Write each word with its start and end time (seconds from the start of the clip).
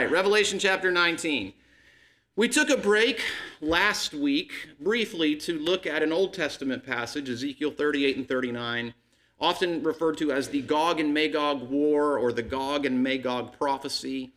right, 0.00 0.10
Revelation 0.10 0.58
chapter 0.58 0.90
19. 0.90 1.52
We 2.34 2.48
took 2.48 2.70
a 2.70 2.78
break 2.78 3.20
last 3.60 4.14
week 4.14 4.50
briefly 4.80 5.36
to 5.36 5.58
look 5.58 5.86
at 5.86 6.02
an 6.02 6.10
Old 6.10 6.32
Testament 6.32 6.86
passage, 6.86 7.28
Ezekiel 7.28 7.70
38 7.70 8.16
and 8.16 8.26
39, 8.26 8.94
often 9.38 9.82
referred 9.82 10.16
to 10.16 10.32
as 10.32 10.48
the 10.48 10.62
Gog 10.62 11.00
and 11.00 11.12
Magog 11.12 11.68
war 11.68 12.16
or 12.16 12.32
the 12.32 12.40
Gog 12.42 12.86
and 12.86 13.02
Magog 13.02 13.52
prophecy. 13.58 14.32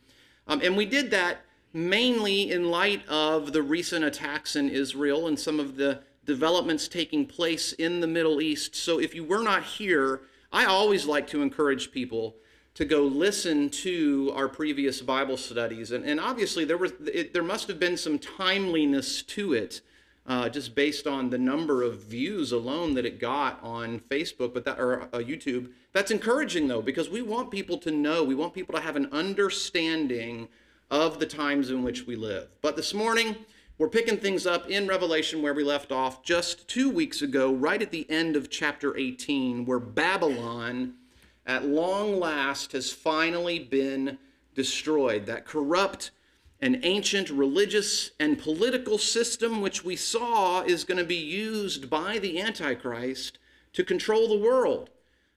Um, 0.46 0.60
and 0.62 0.76
we 0.76 0.84
did 0.84 1.10
that 1.12 1.38
mainly 1.72 2.52
in 2.52 2.70
light 2.70 3.00
of 3.08 3.54
the 3.54 3.62
recent 3.62 4.04
attacks 4.04 4.56
in 4.56 4.68
Israel 4.68 5.28
and 5.28 5.40
some 5.40 5.58
of 5.58 5.76
the 5.76 6.00
developments 6.26 6.88
taking 6.88 7.24
place 7.24 7.72
in 7.72 8.00
the 8.00 8.06
Middle 8.06 8.42
East. 8.42 8.76
So 8.76 9.00
if 9.00 9.14
you 9.14 9.24
were 9.24 9.42
not 9.42 9.64
here, 9.64 10.20
I 10.52 10.66
always 10.66 11.06
like 11.06 11.26
to 11.28 11.40
encourage 11.40 11.90
people 11.90 12.36
to 12.74 12.84
go 12.84 13.02
listen 13.02 13.70
to 13.70 14.32
our 14.34 14.48
previous 14.48 15.00
Bible 15.00 15.36
studies. 15.36 15.92
And, 15.92 16.04
and 16.04 16.18
obviously, 16.18 16.64
there, 16.64 16.76
was, 16.76 16.92
it, 17.12 17.32
there 17.32 17.42
must 17.42 17.68
have 17.68 17.78
been 17.78 17.96
some 17.96 18.18
timeliness 18.18 19.22
to 19.22 19.52
it. 19.52 19.80
Uh, 20.26 20.48
just 20.48 20.74
based 20.74 21.06
on 21.06 21.28
the 21.28 21.36
number 21.36 21.82
of 21.82 22.02
views 22.02 22.50
alone 22.50 22.94
that 22.94 23.04
it 23.04 23.20
got 23.20 23.62
on 23.62 24.00
Facebook, 24.10 24.54
but 24.54 24.64
that 24.64 24.80
or 24.80 25.02
uh, 25.02 25.18
YouTube. 25.18 25.70
That's 25.92 26.10
encouraging 26.10 26.66
though, 26.66 26.80
because 26.80 27.10
we 27.10 27.20
want 27.20 27.50
people 27.50 27.76
to 27.76 27.90
know, 27.90 28.24
we 28.24 28.34
want 28.34 28.54
people 28.54 28.74
to 28.74 28.80
have 28.80 28.96
an 28.96 29.06
understanding 29.12 30.48
of 30.90 31.18
the 31.18 31.26
times 31.26 31.70
in 31.70 31.82
which 31.82 32.06
we 32.06 32.16
live. 32.16 32.48
But 32.62 32.74
this 32.74 32.94
morning, 32.94 33.36
we're 33.76 33.90
picking 33.90 34.16
things 34.16 34.46
up 34.46 34.70
in 34.70 34.86
Revelation 34.86 35.42
where 35.42 35.52
we 35.52 35.62
left 35.62 35.92
off 35.92 36.22
just 36.22 36.68
two 36.68 36.88
weeks 36.88 37.20
ago, 37.20 37.52
right 37.52 37.82
at 37.82 37.90
the 37.90 38.08
end 38.10 38.34
of 38.34 38.48
chapter 38.48 38.96
18, 38.96 39.66
where 39.66 39.78
Babylon 39.78 40.94
at 41.46 41.66
long 41.66 42.18
last 42.18 42.72
has 42.72 42.92
finally 42.92 43.58
been 43.58 44.18
destroyed. 44.54 45.26
That 45.26 45.44
corrupt 45.44 46.10
and 46.60 46.80
ancient 46.82 47.28
religious 47.30 48.12
and 48.18 48.38
political 48.38 48.96
system, 48.96 49.60
which 49.60 49.84
we 49.84 49.96
saw 49.96 50.62
is 50.62 50.84
going 50.84 50.98
to 50.98 51.04
be 51.04 51.14
used 51.14 51.90
by 51.90 52.18
the 52.18 52.40
Antichrist 52.40 53.38
to 53.74 53.84
control 53.84 54.28
the 54.28 54.38
world 54.38 54.90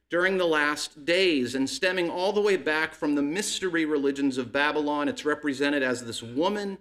during 0.09 0.37
the 0.37 0.45
last 0.45 1.05
days. 1.05 1.55
And 1.55 1.69
stemming 1.69 2.09
all 2.09 2.31
the 2.31 2.41
way 2.41 2.55
back 2.55 2.93
from 2.93 3.15
the 3.15 3.21
mystery 3.21 3.83
religions 3.83 4.37
of 4.37 4.53
Babylon, 4.53 5.09
it's 5.09 5.25
represented 5.25 5.83
as 5.83 6.05
this 6.05 6.23
woman 6.23 6.77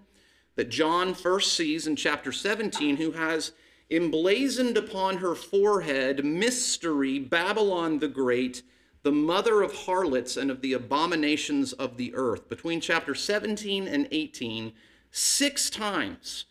that 0.54 0.70
John 0.70 1.14
first 1.14 1.52
sees 1.54 1.86
in 1.86 1.96
chapter 1.96 2.32
17 2.32 2.96
who 2.96 3.12
has 3.12 3.52
emblazoned 3.90 4.76
upon 4.76 5.18
her 5.18 5.34
forehead 5.34 6.24
mystery, 6.24 7.18
Babylon 7.18 7.98
the 7.98 8.08
Great 8.08 8.62
the 9.06 9.12
mother 9.12 9.62
of 9.62 9.72
harlots 9.72 10.36
and 10.36 10.50
of 10.50 10.62
the 10.62 10.72
abominations 10.72 11.72
of 11.74 11.96
the 11.96 12.12
earth. 12.16 12.48
Between 12.48 12.80
chapter 12.80 13.14
17 13.14 13.86
and 13.86 14.08
18, 14.10 14.72
six 15.12 15.70
times 15.70 16.46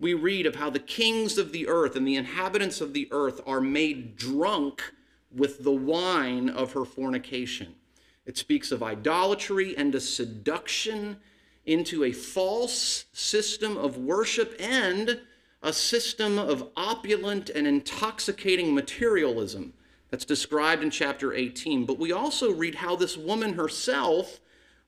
we 0.00 0.14
read 0.14 0.46
of 0.46 0.54
how 0.54 0.70
the 0.70 0.78
kings 0.78 1.36
of 1.36 1.52
the 1.52 1.68
earth 1.68 1.96
and 1.96 2.08
the 2.08 2.16
inhabitants 2.16 2.80
of 2.80 2.94
the 2.94 3.08
earth 3.10 3.42
are 3.46 3.60
made 3.60 4.16
drunk 4.16 4.94
with 5.30 5.64
the 5.64 5.70
wine 5.70 6.48
of 6.48 6.72
her 6.72 6.86
fornication. 6.86 7.74
It 8.24 8.38
speaks 8.38 8.72
of 8.72 8.82
idolatry 8.82 9.76
and 9.76 9.94
a 9.94 10.00
seduction 10.00 11.18
into 11.66 12.04
a 12.04 12.12
false 12.12 13.04
system 13.12 13.76
of 13.76 13.98
worship 13.98 14.56
and 14.58 15.20
a 15.62 15.74
system 15.74 16.38
of 16.38 16.70
opulent 16.74 17.50
and 17.50 17.66
intoxicating 17.66 18.74
materialism 18.74 19.74
that's 20.10 20.24
described 20.24 20.82
in 20.82 20.90
chapter 20.90 21.32
18. 21.34 21.84
But 21.84 21.98
we 21.98 22.12
also 22.12 22.52
read 22.52 22.76
how 22.76 22.96
this 22.96 23.16
woman 23.16 23.54
herself 23.54 24.40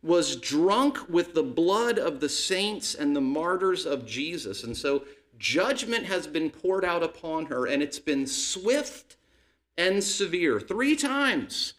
was 0.02 0.36
drunk 0.36 1.08
with 1.10 1.34
the 1.34 1.42
blood 1.42 1.98
of 1.98 2.20
the 2.20 2.28
saints 2.28 2.94
and 2.94 3.14
the 3.14 3.20
martyrs 3.20 3.84
of 3.84 4.06
Jesus. 4.06 4.64
And 4.64 4.76
so 4.76 5.04
judgment 5.38 6.06
has 6.06 6.26
been 6.26 6.50
poured 6.50 6.84
out 6.84 7.02
upon 7.02 7.46
her, 7.46 7.66
and 7.66 7.82
it's 7.82 7.98
been 7.98 8.26
swift 8.26 9.16
and 9.76 10.02
severe. 10.02 10.60
Three 10.60 10.96
times 10.96 11.74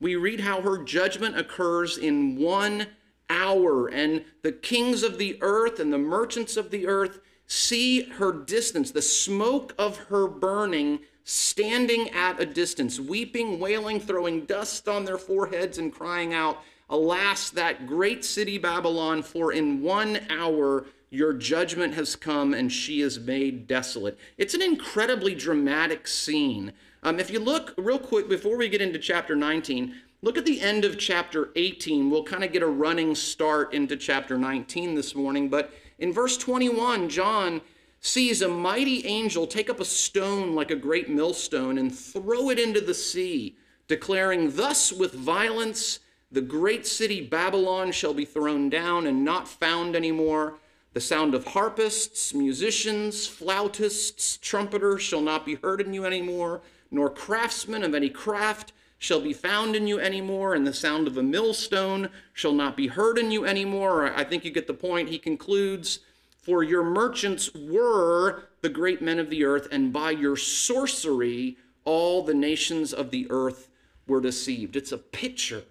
we 0.00 0.16
read 0.16 0.40
how 0.40 0.60
her 0.62 0.78
judgment 0.78 1.38
occurs 1.38 1.98
in 1.98 2.36
one 2.36 2.86
hour, 3.30 3.88
and 3.88 4.24
the 4.42 4.52
kings 4.52 5.02
of 5.02 5.18
the 5.18 5.38
earth 5.40 5.80
and 5.80 5.92
the 5.92 5.98
merchants 5.98 6.56
of 6.56 6.70
the 6.70 6.86
earth 6.86 7.20
see 7.46 8.02
her 8.02 8.32
distance, 8.32 8.90
the 8.90 9.02
smoke 9.02 9.74
of 9.78 9.96
her 9.96 10.26
burning 10.26 11.00
standing 11.24 12.10
at 12.10 12.40
a 12.40 12.46
distance, 12.46 13.00
weeping, 13.00 13.58
wailing, 13.58 13.98
throwing 13.98 14.44
dust 14.44 14.88
on 14.88 15.04
their 15.04 15.18
foreheads, 15.18 15.78
and 15.78 15.92
crying 15.92 16.34
out, 16.34 16.62
Alas, 16.90 17.50
that 17.50 17.86
great 17.86 18.24
city 18.24 18.58
Babylon, 18.58 19.22
for 19.22 19.52
in 19.52 19.82
one 19.82 20.20
hour 20.28 20.84
your 21.10 21.32
judgment 21.32 21.94
has 21.94 22.16
come 22.16 22.52
and 22.52 22.70
she 22.70 23.00
is 23.00 23.20
made 23.20 23.66
desolate. 23.66 24.18
It's 24.36 24.52
an 24.52 24.60
incredibly 24.60 25.34
dramatic 25.34 26.06
scene. 26.06 26.72
Um, 27.04 27.20
if 27.20 27.30
you 27.30 27.38
look 27.38 27.72
real 27.78 27.98
quick 27.98 28.28
before 28.28 28.56
we 28.56 28.68
get 28.68 28.82
into 28.82 28.98
chapter 28.98 29.36
19, 29.36 29.94
look 30.22 30.36
at 30.36 30.44
the 30.44 30.60
end 30.60 30.84
of 30.84 30.98
chapter 30.98 31.50
18. 31.54 32.10
We'll 32.10 32.24
kind 32.24 32.42
of 32.42 32.52
get 32.52 32.62
a 32.62 32.66
running 32.66 33.14
start 33.14 33.72
into 33.72 33.96
chapter 33.96 34.36
19 34.36 34.94
this 34.94 35.14
morning. 35.14 35.48
But 35.48 35.72
in 35.98 36.12
verse 36.12 36.36
21, 36.36 37.08
John 37.08 37.60
sees 38.04 38.42
a 38.42 38.48
mighty 38.48 39.06
angel 39.06 39.46
take 39.46 39.70
up 39.70 39.80
a 39.80 39.84
stone 39.84 40.54
like 40.54 40.70
a 40.70 40.76
great 40.76 41.08
millstone 41.08 41.78
and 41.78 41.96
throw 41.96 42.50
it 42.50 42.58
into 42.58 42.80
the 42.80 42.92
sea, 42.92 43.56
declaring, 43.88 44.54
Thus 44.54 44.92
with 44.92 45.14
violence 45.14 46.00
the 46.30 46.42
great 46.42 46.86
city 46.86 47.22
Babylon 47.22 47.92
shall 47.92 48.12
be 48.12 48.26
thrown 48.26 48.68
down 48.68 49.06
and 49.06 49.24
not 49.24 49.48
found 49.48 49.96
anymore. 49.96 50.58
The 50.92 51.00
sound 51.00 51.34
of 51.34 51.46
harpists, 51.46 52.34
musicians, 52.34 53.26
flautists, 53.26 54.36
trumpeters 54.36 55.00
shall 55.00 55.22
not 55.22 55.46
be 55.46 55.54
heard 55.54 55.80
in 55.80 55.94
you 55.94 56.04
anymore, 56.04 56.60
nor 56.90 57.08
craftsmen 57.08 57.82
of 57.82 57.94
any 57.94 58.10
craft 58.10 58.74
shall 58.98 59.20
be 59.22 59.32
found 59.32 59.74
in 59.74 59.86
you 59.86 59.98
anymore, 59.98 60.54
and 60.54 60.66
the 60.66 60.74
sound 60.74 61.06
of 61.06 61.16
a 61.16 61.22
millstone 61.22 62.10
shall 62.34 62.52
not 62.52 62.76
be 62.76 62.88
heard 62.88 63.16
in 63.16 63.30
you 63.30 63.46
anymore. 63.46 64.12
I 64.14 64.24
think 64.24 64.44
you 64.44 64.50
get 64.50 64.66
the 64.66 64.74
point. 64.74 65.08
He 65.08 65.18
concludes 65.18 66.00
for 66.44 66.62
your 66.62 66.84
merchants 66.84 67.52
were 67.54 68.44
the 68.60 68.68
great 68.68 69.00
men 69.00 69.18
of 69.18 69.30
the 69.30 69.44
earth, 69.44 69.66
and 69.72 69.92
by 69.92 70.10
your 70.10 70.36
sorcery, 70.36 71.56
all 71.84 72.22
the 72.22 72.34
nations 72.34 72.92
of 72.92 73.10
the 73.10 73.26
earth 73.30 73.68
were 74.06 74.20
deceived. 74.20 74.76
It's 74.76 74.92
a 74.92 74.98
picture 74.98 75.64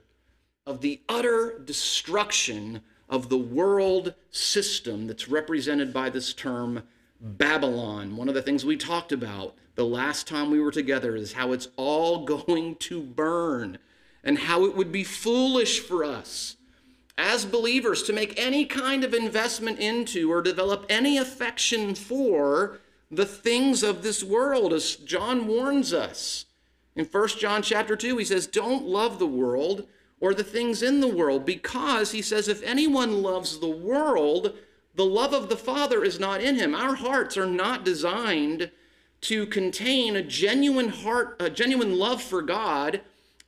of 0.66 0.82
the 0.82 1.02
utter 1.08 1.60
destruction 1.64 2.82
of 3.08 3.30
the 3.30 3.38
world 3.38 4.16
system 4.32 5.06
that's 5.06 5.30
represented 5.30 5.94
by 5.94 6.10
this 6.10 6.34
term 6.34 6.84
Babylon. 7.22 8.18
One 8.18 8.28
of 8.28 8.34
the 8.34 8.42
things 8.42 8.66
we 8.66 8.78
talked 8.78 9.12
about 9.12 9.56
the 9.76 9.86
last 9.86 10.28
time 10.28 10.50
we 10.50 10.60
were 10.60 10.72
together 10.72 11.16
is 11.16 11.34
how 11.34 11.52
it's 11.52 11.68
all 11.76 12.26
going 12.26 12.76
to 12.78 13.02
burn 13.02 13.78
and 14.24 14.40
how 14.40 14.66
it 14.66 14.76
would 14.76 14.92
be 14.92 15.04
foolish 15.04 15.80
for 15.80 16.04
us 16.04 16.56
as 17.18 17.46
believers 17.46 18.04
to 18.04 18.14
make 18.14 18.40
any 18.40 18.66
kind 18.66 19.04
of 19.04 19.14
investment 19.14 19.80
into 19.80 20.32
or 20.32 20.42
develop 20.42 20.86
any 20.90 21.18
affection 21.18 21.94
for 21.94 22.80
the 23.12 23.26
things 23.26 23.84
of 23.84 24.02
this 24.02 24.24
world 24.24 24.74
as 24.74 24.96
John 24.96 25.48
warns 25.48 25.94
us. 25.94 26.46
In 26.96 27.06
1 27.06 27.28
John 27.40 27.62
chapter 27.62 27.96
2 27.96 28.18
he 28.18 28.26
says 28.26 28.48
don't 28.48 28.86
love 28.86 29.20
the 29.20 29.28
world 29.28 29.88
or 30.20 30.34
the 30.34 30.44
things 30.44 30.82
in 30.82 31.02
the 31.02 31.08
world 31.08 31.46
because 31.46 32.12
he 32.12 32.22
says 32.22 32.48
if 32.48 32.64
anyone 32.64 33.22
loves 33.22 33.60
the 33.60 33.70
world 33.70 34.54
the 34.96 35.06
love 35.06 35.34
of 35.34 35.50
the 35.50 35.58
Father 35.58 36.04
is 36.04 36.20
not 36.20 36.42
in 36.42 36.56
him. 36.56 36.76
Our 36.76 36.96
hearts 36.96 37.36
are 37.36 37.48
not 37.48 37.84
designed 37.84 38.70
to 39.22 39.46
contain 39.48 40.16
a 40.16 40.22
genuine 40.22 40.90
heart 40.90 41.36
a 41.40 41.50
genuine 41.50 41.98
love 41.98 42.22
for 42.22 42.42
God 42.42 43.02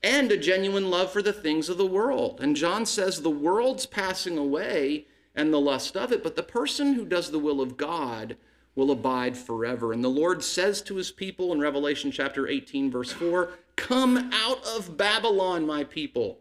and 0.03 0.31
a 0.31 0.37
genuine 0.37 0.89
love 0.89 1.11
for 1.11 1.21
the 1.21 1.33
things 1.33 1.69
of 1.69 1.77
the 1.77 1.85
world. 1.85 2.39
And 2.41 2.55
John 2.55 2.85
says 2.85 3.21
the 3.21 3.29
world's 3.29 3.85
passing 3.85 4.37
away 4.37 5.07
and 5.33 5.53
the 5.53 5.59
lust 5.59 5.97
of 5.97 6.11
it, 6.11 6.23
but 6.23 6.35
the 6.35 6.43
person 6.43 6.93
who 6.93 7.05
does 7.05 7.31
the 7.31 7.39
will 7.39 7.61
of 7.61 7.77
God 7.77 8.37
will 8.75 8.91
abide 8.91 9.37
forever. 9.37 9.93
And 9.93 10.03
the 10.03 10.09
Lord 10.09 10.43
says 10.43 10.81
to 10.83 10.95
his 10.95 11.11
people 11.11 11.51
in 11.53 11.59
Revelation 11.59 12.11
chapter 12.11 12.47
18, 12.47 12.91
verse 12.91 13.11
4 13.11 13.49
Come 13.75 14.29
out 14.33 14.65
of 14.65 14.97
Babylon, 14.97 15.65
my 15.65 15.83
people. 15.83 16.39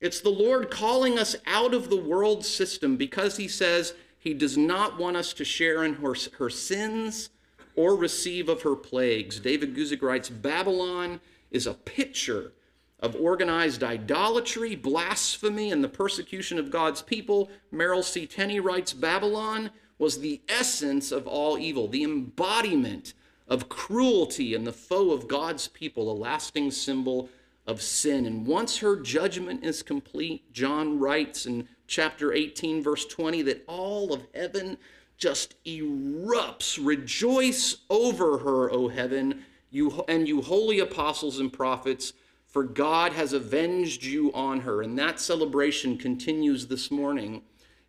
It's 0.00 0.20
the 0.20 0.30
Lord 0.30 0.70
calling 0.70 1.18
us 1.18 1.34
out 1.46 1.74
of 1.74 1.90
the 1.90 1.96
world 1.96 2.44
system 2.44 2.96
because 2.96 3.36
he 3.36 3.48
says 3.48 3.94
he 4.18 4.32
does 4.34 4.56
not 4.56 4.98
want 4.98 5.16
us 5.16 5.32
to 5.34 5.44
share 5.44 5.84
in 5.84 5.94
her, 5.94 6.14
her 6.38 6.50
sins 6.50 7.30
or 7.74 7.96
receive 7.96 8.48
of 8.48 8.62
her 8.62 8.76
plagues. 8.76 9.40
David 9.40 9.74
Guzik 9.74 10.02
writes 10.02 10.28
Babylon 10.28 11.20
is 11.50 11.66
a 11.66 11.74
picture 11.74 12.52
of 13.00 13.14
organized 13.16 13.82
idolatry, 13.82 14.74
blasphemy, 14.74 15.70
and 15.70 15.82
the 15.82 15.88
persecution 15.88 16.58
of 16.58 16.70
God's 16.70 17.02
people. 17.02 17.50
Merrill 17.70 18.02
C. 18.02 18.26
Tenney 18.26 18.60
writes 18.60 18.92
Babylon 18.92 19.70
was 19.98 20.20
the 20.20 20.40
essence 20.48 21.12
of 21.12 21.26
all 21.26 21.58
evil, 21.58 21.88
the 21.88 22.04
embodiment 22.04 23.14
of 23.48 23.68
cruelty 23.68 24.54
and 24.54 24.66
the 24.66 24.72
foe 24.72 25.10
of 25.10 25.28
God's 25.28 25.68
people, 25.68 26.10
a 26.10 26.12
lasting 26.12 26.70
symbol 26.70 27.28
of 27.66 27.82
sin. 27.82 28.26
And 28.26 28.46
once 28.46 28.78
her 28.78 28.96
judgment 28.96 29.64
is 29.64 29.82
complete, 29.82 30.52
John 30.52 30.98
writes 30.98 31.46
in 31.46 31.68
chapter 31.86 32.32
18, 32.32 32.82
verse 32.82 33.04
20, 33.06 33.42
that 33.42 33.64
all 33.66 34.12
of 34.12 34.26
heaven 34.34 34.78
just 35.16 35.62
erupts. 35.64 36.78
Rejoice 36.82 37.78
over 37.90 38.38
her, 38.38 38.70
O 38.70 38.88
heaven, 38.88 39.44
you 39.70 40.04
and 40.08 40.28
you 40.28 40.40
holy 40.40 40.78
apostles 40.78 41.40
and 41.40 41.52
prophets, 41.52 42.12
for 42.58 42.64
God 42.64 43.12
has 43.12 43.34
avenged 43.34 44.02
you 44.02 44.32
on 44.32 44.58
her. 44.62 44.82
And 44.82 44.98
that 44.98 45.20
celebration 45.20 45.96
continues 45.96 46.66
this 46.66 46.90
morning 46.90 47.42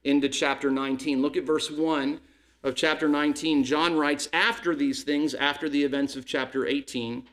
into 0.04 0.30
chapter 0.30 0.70
19. 0.70 1.24
Look 1.24 1.36
at 1.36 1.44
verse 1.44 1.72
1 1.72 2.20
of 2.62 2.76
chapter 2.76 3.10
19. 3.10 3.64
John 3.64 3.98
writes, 3.98 4.30
after 4.32 4.76
these 4.76 5.02
things, 5.02 5.34
after 5.34 5.70
the 5.70 5.84
events 5.84 6.16
of 6.16 6.28
chapter 6.28 6.68
18, 6.68 7.28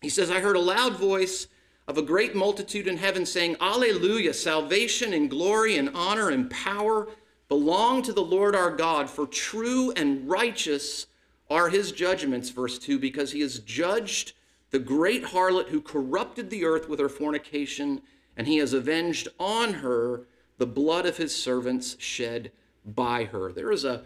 he 0.00 0.08
says, 0.08 0.30
I 0.30 0.40
heard 0.40 0.56
a 0.56 0.60
loud 0.60 0.96
voice 0.96 1.46
of 1.86 1.98
a 1.98 2.02
great 2.02 2.34
multitude 2.34 2.88
in 2.88 2.96
heaven 2.96 3.26
saying, 3.26 3.56
Alleluia, 3.60 4.32
salvation 4.32 5.12
and 5.12 5.28
glory 5.28 5.76
and 5.76 5.90
honor 5.94 6.30
and 6.30 6.50
power 6.50 7.06
belong 7.50 8.00
to 8.00 8.14
the 8.14 8.22
Lord 8.22 8.56
our 8.56 8.74
God, 8.74 9.10
for 9.10 9.26
true 9.26 9.92
and 9.94 10.26
righteous 10.26 11.06
are 11.50 11.68
his 11.68 11.92
judgments, 11.92 12.48
verse 12.48 12.78
2, 12.78 12.98
because 12.98 13.32
he 13.32 13.42
has 13.42 13.58
judged 13.58 14.32
the 14.72 14.78
great 14.78 15.26
harlot 15.26 15.68
who 15.68 15.80
corrupted 15.80 16.50
the 16.50 16.64
earth 16.64 16.88
with 16.88 16.98
her 16.98 17.08
fornication, 17.08 18.00
and 18.36 18.46
he 18.46 18.56
has 18.56 18.72
avenged 18.72 19.28
on 19.38 19.74
her 19.74 20.26
the 20.58 20.66
blood 20.66 21.06
of 21.06 21.18
his 21.18 21.34
servants 21.34 21.96
shed 22.00 22.50
by 22.84 23.24
her. 23.24 23.52
There 23.52 23.70
is 23.70 23.84
a 23.84 24.02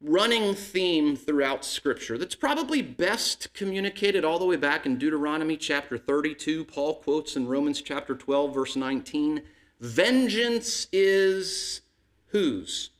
running 0.00 0.54
theme 0.54 1.16
throughout 1.16 1.64
Scripture 1.64 2.18
that's 2.18 2.34
probably 2.34 2.82
best 2.82 3.52
communicated 3.54 4.24
all 4.24 4.38
the 4.38 4.46
way 4.46 4.56
back 4.56 4.86
in 4.86 4.98
Deuteronomy 4.98 5.56
chapter 5.56 5.98
32. 5.98 6.64
Paul 6.66 6.96
quotes 6.96 7.34
in 7.34 7.48
Romans 7.48 7.82
chapter 7.82 8.14
12, 8.14 8.54
verse 8.54 8.76
19 8.76 9.42
Vengeance 9.80 10.86
is 10.92 11.80
whose? 12.28 12.90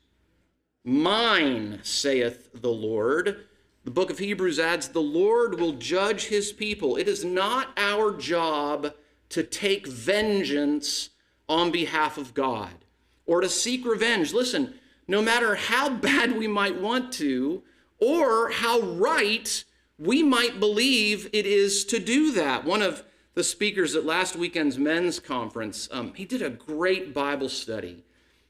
Mine, 0.83 1.79
saith 1.83 2.49
the 2.53 2.71
Lord. 2.71 3.45
The 3.89 3.95
book 3.95 4.11
of 4.11 4.19
Hebrews 4.19 4.59
adds, 4.59 4.89
The 4.89 5.01
Lord 5.01 5.59
will 5.59 5.73
judge 5.73 6.27
his 6.27 6.51
people. 6.51 6.95
It 6.95 7.07
is 7.07 7.25
not 7.25 7.69
our 7.75 8.15
job 8.15 8.93
to 9.29 9.41
take 9.41 9.87
vengeance 9.87 11.09
on 11.47 11.71
behalf 11.71 12.19
of 12.19 12.35
God 12.35 12.85
or 13.25 13.41
to 13.41 13.49
seek 13.49 13.83
revenge. 13.83 14.31
Listen, 14.31 14.75
no 15.07 15.23
matter 15.23 15.55
how 15.55 15.89
bad 15.89 16.37
we 16.37 16.47
might 16.47 16.79
want 16.79 17.11
to, 17.13 17.63
or 17.97 18.51
how 18.51 18.79
right 18.79 19.63
we 19.97 20.21
might 20.21 20.59
believe 20.59 21.27
it 21.33 21.47
is 21.47 21.83
to 21.85 21.97
do 21.97 22.31
that. 22.33 22.65
One 22.65 22.83
of 22.83 23.03
the 23.33 23.43
speakers 23.43 23.95
at 23.95 24.05
last 24.05 24.35
weekend's 24.35 24.77
men's 24.77 25.19
conference, 25.19 25.89
um, 25.91 26.13
he 26.13 26.25
did 26.25 26.43
a 26.43 26.51
great 26.51 27.11
Bible 27.11 27.49
study. 27.49 28.03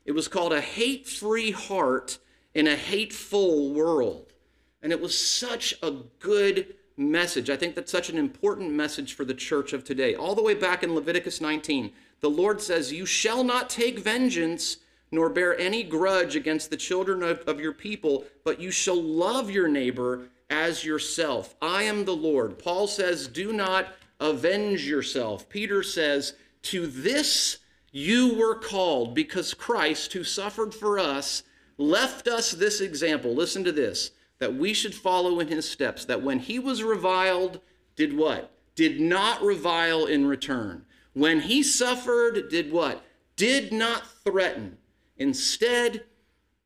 It 0.03 0.12
was 0.12 0.27
called 0.27 0.51
A 0.51 0.59
Hate 0.59 1.07
Free 1.07 1.51
Heart 1.51 2.18
in 2.53 2.68
a 2.68 2.75
Hateful 2.75 3.74
World. 3.74 4.33
And 4.81 4.92
it 4.92 5.02
was 5.02 5.18
such 5.18 5.74
a 5.81 5.92
good 6.20 6.76
message. 6.96 7.50
I 7.50 7.58
think 7.58 7.76
that's 7.76 7.92
such 7.92 8.10
an 8.10 8.18
important 8.18 8.72
message 8.72 9.14
for 9.14 9.26
the 9.26 9.34
church 9.34 9.74
of 9.74 9.84
today. 9.84 10.16
All 10.16 10.36
the 10.36 10.44
way 10.44 10.54
back 10.54 10.84
in 10.84 10.96
Leviticus 10.96 11.42
19, 11.42 11.92
the 12.22 12.30
Lord 12.30 12.62
says, 12.62 12.92
You 12.92 13.06
shall 13.06 13.44
not 13.44 13.70
take 13.70 14.00
vengeance 14.00 14.78
nor 15.12 15.30
bear 15.30 15.58
any 15.58 15.84
grudge 15.84 16.36
against 16.36 16.70
the 16.70 16.78
children 16.78 17.24
of, 17.24 17.40
of 17.48 17.60
your 17.60 17.74
people, 17.74 18.26
but 18.44 18.60
you 18.60 18.70
shall 18.70 19.02
love 19.02 19.50
your 19.50 19.68
neighbor 19.68 20.28
as 20.50 20.86
yourself. 20.86 21.56
I 21.62 21.84
am 21.84 22.06
the 22.06 22.16
Lord. 22.16 22.60
Paul 22.60 22.88
says, 22.88 23.28
Do 23.28 23.54
not 23.54 23.88
avenge 24.20 24.86
yourself. 24.86 25.50
Peter 25.50 25.82
says, 25.84 26.34
To 26.64 26.86
this 26.86 27.58
you 27.92 28.36
were 28.36 28.56
called, 28.56 29.16
because 29.16 29.54
Christ, 29.54 30.14
who 30.14 30.24
suffered 30.24 30.74
for 30.74 31.00
us, 31.00 31.44
left 31.78 32.28
us 32.28 32.52
this 32.52 32.82
example. 32.82 33.34
Listen 33.34 33.64
to 33.64 33.72
this 33.72 34.12
that 34.39 34.56
we 34.56 34.74
should 34.74 34.95
follow 34.95 35.39
in 35.39 35.47
his 35.47 35.69
steps, 35.69 36.06
that 36.06 36.21
when 36.24 36.39
he 36.39 36.59
was 36.59 36.83
reviled, 36.83 37.59
did 37.95 38.18
what? 38.18 38.51
Did 38.75 39.00
not 39.00 39.41
revile 39.41 40.06
in 40.06 40.25
return. 40.25 40.86
When 41.13 41.41
he 41.41 41.63
suffered, 41.63 42.50
did 42.50 42.71
what? 42.71 43.03
Did 43.36 43.71
not 43.71 44.03
threaten 44.24 44.77
Instead, 45.19 46.06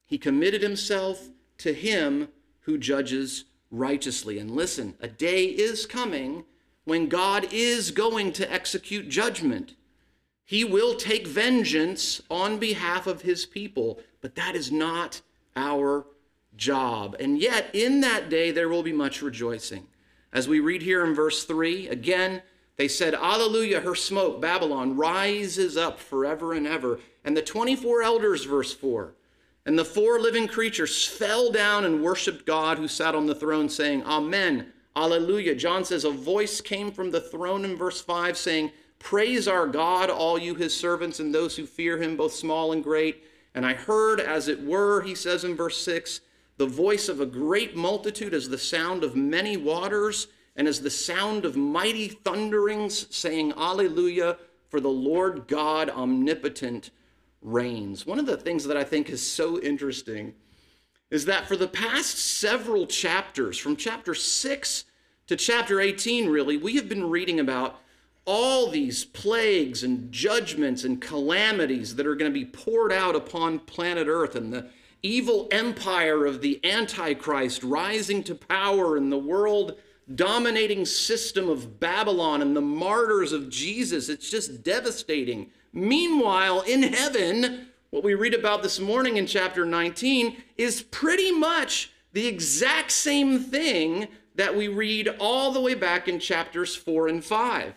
he 0.05 0.17
committed 0.19 0.61
himself 0.61 1.29
to 1.57 1.73
him 1.73 2.29
who 2.61 2.77
judges 2.77 3.45
righteously. 3.71 4.37
And 4.37 4.51
listen, 4.51 4.95
a 5.01 5.07
day 5.07 5.45
is 5.45 5.87
coming 5.87 6.45
when 6.85 7.09
God 7.09 7.47
is 7.51 7.89
going 7.91 8.31
to 8.33 8.53
execute 8.53 9.09
judgment. 9.09 9.73
He 10.45 10.63
will 10.63 10.95
take 10.95 11.25
vengeance 11.25 12.21
on 12.29 12.59
behalf 12.59 13.07
of 13.07 13.23
his 13.23 13.45
people, 13.45 13.99
but 14.21 14.35
that 14.35 14.55
is 14.55 14.71
not 14.71 15.21
our 15.55 16.05
job. 16.57 17.15
And 17.19 17.39
yet, 17.39 17.69
in 17.73 18.01
that 18.01 18.29
day, 18.29 18.51
there 18.51 18.69
will 18.69 18.83
be 18.83 18.93
much 18.93 19.21
rejoicing. 19.21 19.87
As 20.31 20.47
we 20.47 20.59
read 20.59 20.81
here 20.81 21.05
in 21.05 21.13
verse 21.13 21.43
3, 21.43 21.87
again, 21.89 22.41
they 22.75 22.87
said, 22.87 23.13
Alleluia, 23.13 23.81
her 23.81 23.95
smoke, 23.95 24.41
Babylon, 24.41 24.97
rises 24.97 25.77
up 25.77 25.99
forever 25.99 26.53
and 26.53 26.65
ever. 26.65 26.99
And 27.23 27.37
the 27.37 27.41
24 27.41 28.01
elders, 28.01 28.45
verse 28.45 28.73
4, 28.73 29.13
and 29.65 29.79
the 29.79 29.85
four 29.85 30.19
living 30.19 30.47
creatures 30.47 31.07
fell 31.07 31.51
down 31.51 31.85
and 31.85 32.03
worshiped 32.03 32.45
God 32.45 32.77
who 32.77 32.87
sat 32.87 33.15
on 33.15 33.27
the 33.27 33.35
throne, 33.35 33.69
saying, 33.69 34.03
Amen, 34.03 34.73
Alleluia. 34.95 35.55
John 35.55 35.85
says, 35.85 36.03
A 36.03 36.11
voice 36.11 36.59
came 36.59 36.91
from 36.91 37.11
the 37.11 37.21
throne 37.21 37.63
in 37.63 37.77
verse 37.77 38.01
5 38.01 38.37
saying, 38.37 38.71
Praise 38.99 39.47
our 39.47 39.67
God, 39.67 40.09
all 40.09 40.37
you 40.37 40.55
his 40.55 40.75
servants 40.75 41.19
and 41.19 41.33
those 41.33 41.55
who 41.55 41.65
fear 41.65 42.01
him, 42.01 42.17
both 42.17 42.33
small 42.33 42.71
and 42.71 42.83
great. 42.83 43.23
And 43.55 43.65
I 43.65 43.73
heard, 43.73 44.19
as 44.19 44.47
it 44.47 44.63
were, 44.63 45.01
he 45.01 45.15
says 45.15 45.43
in 45.43 45.55
verse 45.55 45.77
6, 45.83 46.21
the 46.57 46.65
voice 46.65 47.09
of 47.09 47.19
a 47.19 47.25
great 47.25 47.75
multitude 47.75 48.33
as 48.33 48.49
the 48.49 48.57
sound 48.57 49.03
of 49.03 49.15
many 49.15 49.57
waters 49.57 50.27
and 50.55 50.67
as 50.67 50.81
the 50.81 50.89
sound 50.89 51.45
of 51.45 51.57
mighty 51.57 52.07
thunderings, 52.07 53.07
saying, 53.15 53.53
Alleluia, 53.57 54.37
for 54.69 54.79
the 54.79 54.89
Lord 54.89 55.47
God 55.47 55.89
omnipotent 55.89 56.91
reigns. 57.41 58.05
One 58.05 58.19
of 58.19 58.25
the 58.25 58.37
things 58.37 58.63
that 58.65 58.77
I 58.77 58.83
think 58.83 59.09
is 59.09 59.25
so 59.25 59.59
interesting 59.59 60.33
is 61.09 61.25
that 61.25 61.47
for 61.47 61.55
the 61.55 61.67
past 61.67 62.17
several 62.17 62.87
chapters, 62.87 63.57
from 63.57 63.75
chapter 63.75 64.13
6 64.13 64.85
to 65.27 65.35
chapter 65.35 65.79
18, 65.79 66.29
really, 66.29 66.57
we 66.57 66.75
have 66.75 66.89
been 66.89 67.09
reading 67.09 67.39
about 67.39 67.79
all 68.25 68.69
these 68.69 69.03
plagues 69.05 69.83
and 69.83 70.11
judgments 70.11 70.83
and 70.85 71.01
calamities 71.01 71.95
that 71.95 72.07
are 72.07 72.15
going 72.15 72.31
to 72.31 72.39
be 72.39 72.45
poured 72.45 72.91
out 72.91 73.15
upon 73.15 73.59
planet 73.59 74.07
Earth 74.07 74.35
and 74.35 74.53
the 74.53 74.69
evil 75.03 75.47
empire 75.51 76.25
of 76.25 76.41
the 76.41 76.59
Antichrist 76.63 77.61
rising 77.61 78.23
to 78.23 78.33
power 78.33 78.97
in 78.97 79.09
the 79.09 79.17
world 79.17 79.77
dominating 80.15 80.85
system 80.85 81.49
of 81.49 81.79
Babylon 81.79 82.41
and 82.41 82.55
the 82.55 82.61
martyrs 82.61 83.31
of 83.31 83.49
Jesus. 83.49 84.09
It's 84.09 84.29
just 84.29 84.63
devastating. 84.63 85.51
Meanwhile, 85.71 86.61
in 86.61 86.83
heaven, 86.83 87.67
what 87.89 88.03
we 88.03 88.13
read 88.13 88.33
about 88.33 88.63
this 88.63 88.79
morning 88.79 89.17
in 89.17 89.27
chapter 89.27 89.65
19 89.65 90.37
is 90.57 90.81
pretty 90.83 91.31
much 91.31 91.91
the 92.13 92.27
exact 92.27 92.91
same 92.91 93.39
thing 93.39 94.07
that 94.35 94.55
we 94.55 94.67
read 94.67 95.07
all 95.19 95.51
the 95.51 95.61
way 95.61 95.75
back 95.75 96.07
in 96.07 96.19
chapters 96.19 96.75
4 96.75 97.07
and 97.07 97.23
5. 97.23 97.73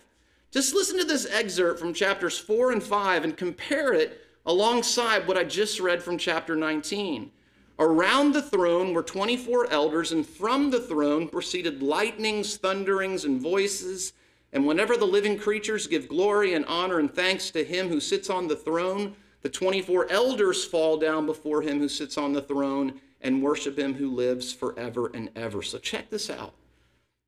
Just 0.51 0.73
listen 0.73 0.97
to 0.97 1.05
this 1.05 1.27
excerpt 1.29 1.79
from 1.79 1.93
chapters 1.93 2.37
4 2.37 2.71
and 2.71 2.83
5 2.83 3.23
and 3.23 3.37
compare 3.37 3.93
it 3.93 4.21
alongside 4.47 5.27
what 5.27 5.37
I 5.37 5.43
just 5.43 5.79
read 5.79 6.01
from 6.01 6.17
chapter 6.17 6.55
19. 6.55 7.31
Around 7.77 8.33
the 8.33 8.41
throne 8.41 8.93
were 8.93 9.03
24 9.03 9.69
elders, 9.69 10.13
and 10.13 10.25
from 10.25 10.71
the 10.71 10.79
throne 10.79 11.27
proceeded 11.27 11.83
lightnings, 11.83 12.55
thunderings, 12.57 13.25
and 13.25 13.39
voices. 13.39 14.13
And 14.53 14.65
whenever 14.65 14.97
the 14.97 15.05
living 15.05 15.37
creatures 15.37 15.85
give 15.85 16.07
glory 16.07 16.53
and 16.53 16.65
honor 16.65 16.97
and 16.97 17.13
thanks 17.13 17.51
to 17.51 17.63
him 17.63 17.89
who 17.89 17.99
sits 17.99 18.29
on 18.29 18.47
the 18.47 18.55
throne, 18.55 19.15
the 19.41 19.49
24 19.49 20.09
elders 20.09 20.65
fall 20.65 20.97
down 20.97 21.25
before 21.25 21.61
him 21.61 21.77
who 21.77 21.89
sits 21.89 22.17
on 22.17 22.33
the 22.33 22.41
throne 22.41 22.99
and 23.21 23.43
worship 23.43 23.77
him 23.77 23.93
who 23.93 24.09
lives 24.09 24.53
forever 24.53 25.11
and 25.13 25.29
ever. 25.35 25.61
So 25.61 25.77
check 25.77 26.09
this 26.09 26.29
out. 26.29 26.53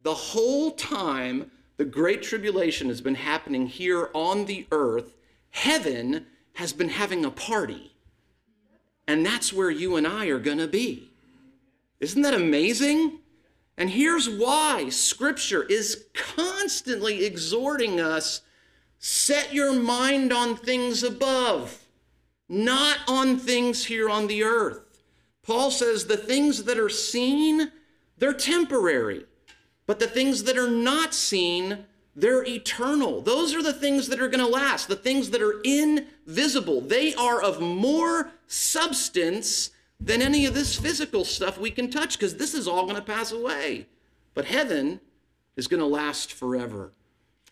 The 0.02 0.14
whole 0.14 0.72
time 0.72 1.52
the 1.78 1.86
Great 1.86 2.24
Tribulation 2.24 2.88
has 2.88 3.02
been 3.02 3.16
happening 3.16 3.68
here 3.68 4.10
on 4.14 4.46
the 4.46 4.66
earth, 4.72 5.18
heaven 5.52 6.26
has 6.54 6.74
been 6.74 6.90
having 6.90 7.26
a 7.26 7.32
party. 7.32 7.92
And 9.08 9.26
that's 9.26 9.52
where 9.52 9.72
you 9.72 9.96
and 9.96 10.06
I 10.06 10.28
are 10.28 10.40
going 10.40 10.58
to 10.60 10.68
be. 10.68 11.10
Isn't 12.00 12.22
that 12.22 12.34
amazing? 12.34 13.20
And 13.78 13.90
here's 13.90 14.30
why 14.30 14.90
Scripture 14.90 15.64
is 15.64 16.06
constantly 16.14 17.26
exhorting 17.26 18.00
us 18.00 18.42
set 19.00 19.54
your 19.54 19.74
mind 19.74 20.34
on 20.34 20.56
things 20.56 21.04
above, 21.04 21.86
not 22.50 22.98
on 23.08 23.38
things 23.38 23.86
here 23.86 24.10
on 24.10 24.28
the 24.28 24.44
earth. 24.44 25.02
Paul 25.42 25.72
says 25.72 26.06
the 26.06 26.18
things 26.18 26.66
that 26.66 26.78
are 26.78 26.90
seen, 26.90 27.72
they're 28.18 28.34
temporary, 28.34 29.26
but 29.88 30.00
the 30.00 30.08
things 30.08 30.44
that 30.44 30.58
are 30.58 30.70
not 30.70 31.14
seen, 31.14 31.86
they're 32.16 32.46
eternal. 32.46 33.22
Those 33.22 33.56
are 33.56 33.64
the 33.64 33.74
things 33.74 34.08
that 34.10 34.20
are 34.20 34.28
going 34.28 34.44
to 34.44 34.52
last, 34.52 34.88
the 34.88 34.96
things 34.96 35.30
that 35.30 35.42
are 35.42 35.62
invisible. 35.64 36.82
They 36.82 37.14
are 37.16 37.42
of 37.42 37.62
more 37.62 38.32
substance 38.48 39.72
than 40.00 40.22
any 40.22 40.46
of 40.46 40.54
this 40.54 40.76
physical 40.76 41.26
stuff 41.26 41.58
we 41.58 41.72
can 41.72 41.90
touch 41.90 42.18
because 42.18 42.36
this 42.36 42.54
is 42.54 42.68
all 42.68 42.84
going 42.84 42.96
to 42.96 43.02
pass 43.02 43.32
away. 43.32 43.88
But 44.34 44.46
heaven 44.46 45.02
is 45.56 45.68
going 45.68 45.82
to 45.82 45.86
last 45.86 46.34
forever. 46.34 46.94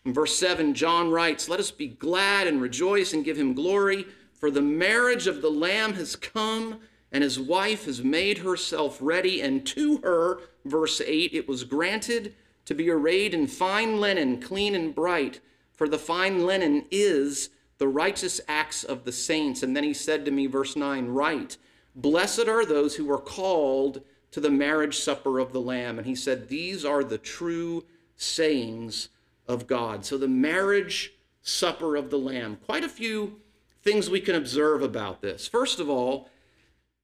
In 0.04 0.14
verse 0.14 0.38
7, 0.38 0.74
John 0.74 1.10
writes, 1.10 1.48
Let 1.48 1.60
us 1.60 1.70
be 1.70 1.88
glad 1.88 2.46
and 2.46 2.60
rejoice 2.60 3.12
and 3.12 3.24
give 3.24 3.36
him 3.36 3.54
glory, 3.54 4.06
for 4.32 4.50
the 4.50 4.62
marriage 4.62 5.26
of 5.26 5.42
the 5.42 5.50
Lamb 5.50 5.94
has 5.94 6.16
come, 6.16 6.80
and 7.12 7.22
his 7.22 7.38
wife 7.38 7.84
has 7.84 8.02
made 8.02 8.38
herself 8.38 8.98
ready. 9.00 9.42
And 9.42 9.66
to 9.66 9.98
her, 9.98 10.40
verse 10.64 11.00
8, 11.04 11.32
it 11.34 11.48
was 11.48 11.64
granted 11.64 12.34
to 12.68 12.74
be 12.74 12.90
arrayed 12.90 13.32
in 13.32 13.46
fine 13.46 13.98
linen, 13.98 14.38
clean 14.42 14.74
and 14.74 14.94
bright, 14.94 15.40
for 15.72 15.88
the 15.88 15.98
fine 15.98 16.44
linen 16.44 16.84
is 16.90 17.48
the 17.78 17.88
righteous 17.88 18.42
acts 18.46 18.84
of 18.84 19.04
the 19.04 19.12
saints. 19.12 19.62
And 19.62 19.74
then 19.74 19.84
he 19.84 19.94
said 19.94 20.26
to 20.26 20.30
me, 20.30 20.46
verse 20.46 20.76
9, 20.76 21.06
Write, 21.06 21.56
blessed 21.96 22.46
are 22.46 22.66
those 22.66 22.96
who 22.96 23.10
are 23.10 23.22
called 23.22 24.02
to 24.32 24.40
the 24.40 24.50
marriage 24.50 24.98
supper 24.98 25.38
of 25.38 25.54
the 25.54 25.62
Lamb. 25.62 25.96
And 25.96 26.06
he 26.06 26.14
said, 26.14 26.50
These 26.50 26.84
are 26.84 27.02
the 27.02 27.16
true 27.16 27.86
sayings 28.18 29.08
of 29.46 29.66
God. 29.66 30.04
So 30.04 30.18
the 30.18 30.28
marriage 30.28 31.14
supper 31.40 31.96
of 31.96 32.10
the 32.10 32.18
Lamb. 32.18 32.58
Quite 32.66 32.84
a 32.84 32.90
few 32.90 33.40
things 33.82 34.10
we 34.10 34.20
can 34.20 34.34
observe 34.34 34.82
about 34.82 35.22
this. 35.22 35.48
First 35.48 35.80
of 35.80 35.88
all, 35.88 36.28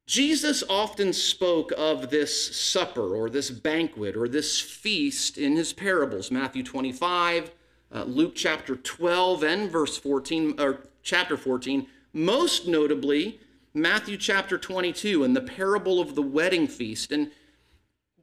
Jesus 0.07 0.63
often 0.69 1.15
spoke 1.15 1.73
of 1.77 2.11
this 2.11 2.55
supper 2.55 3.15
or 3.17 3.31
this 3.31 3.51
banquet 3.51 4.17
or 4.17 4.29
this 4.29 4.61
feast 4.61 5.39
in 5.39 5.57
his 5.57 5.73
parables, 5.73 6.31
Matthew 6.31 6.63
25, 6.63 7.51
uh, 7.91 8.05
Luke 8.05 8.35
chapter 8.35 8.77
12 8.77 9.43
and 9.43 9.71
verse 9.71 9.97
14 9.97 10.61
or 10.61 10.81
chapter 11.03 11.39
14, 11.39 11.87
most 12.13 12.69
notably 12.69 13.41
Matthew 13.73 14.19
chapter 14.19 14.59
22 14.59 15.25
and 15.25 15.35
the 15.35 15.41
parable 15.41 16.01
of 16.01 16.15
the 16.15 16.23
wedding 16.23 16.67
feast. 16.67 17.11
And 17.11 17.31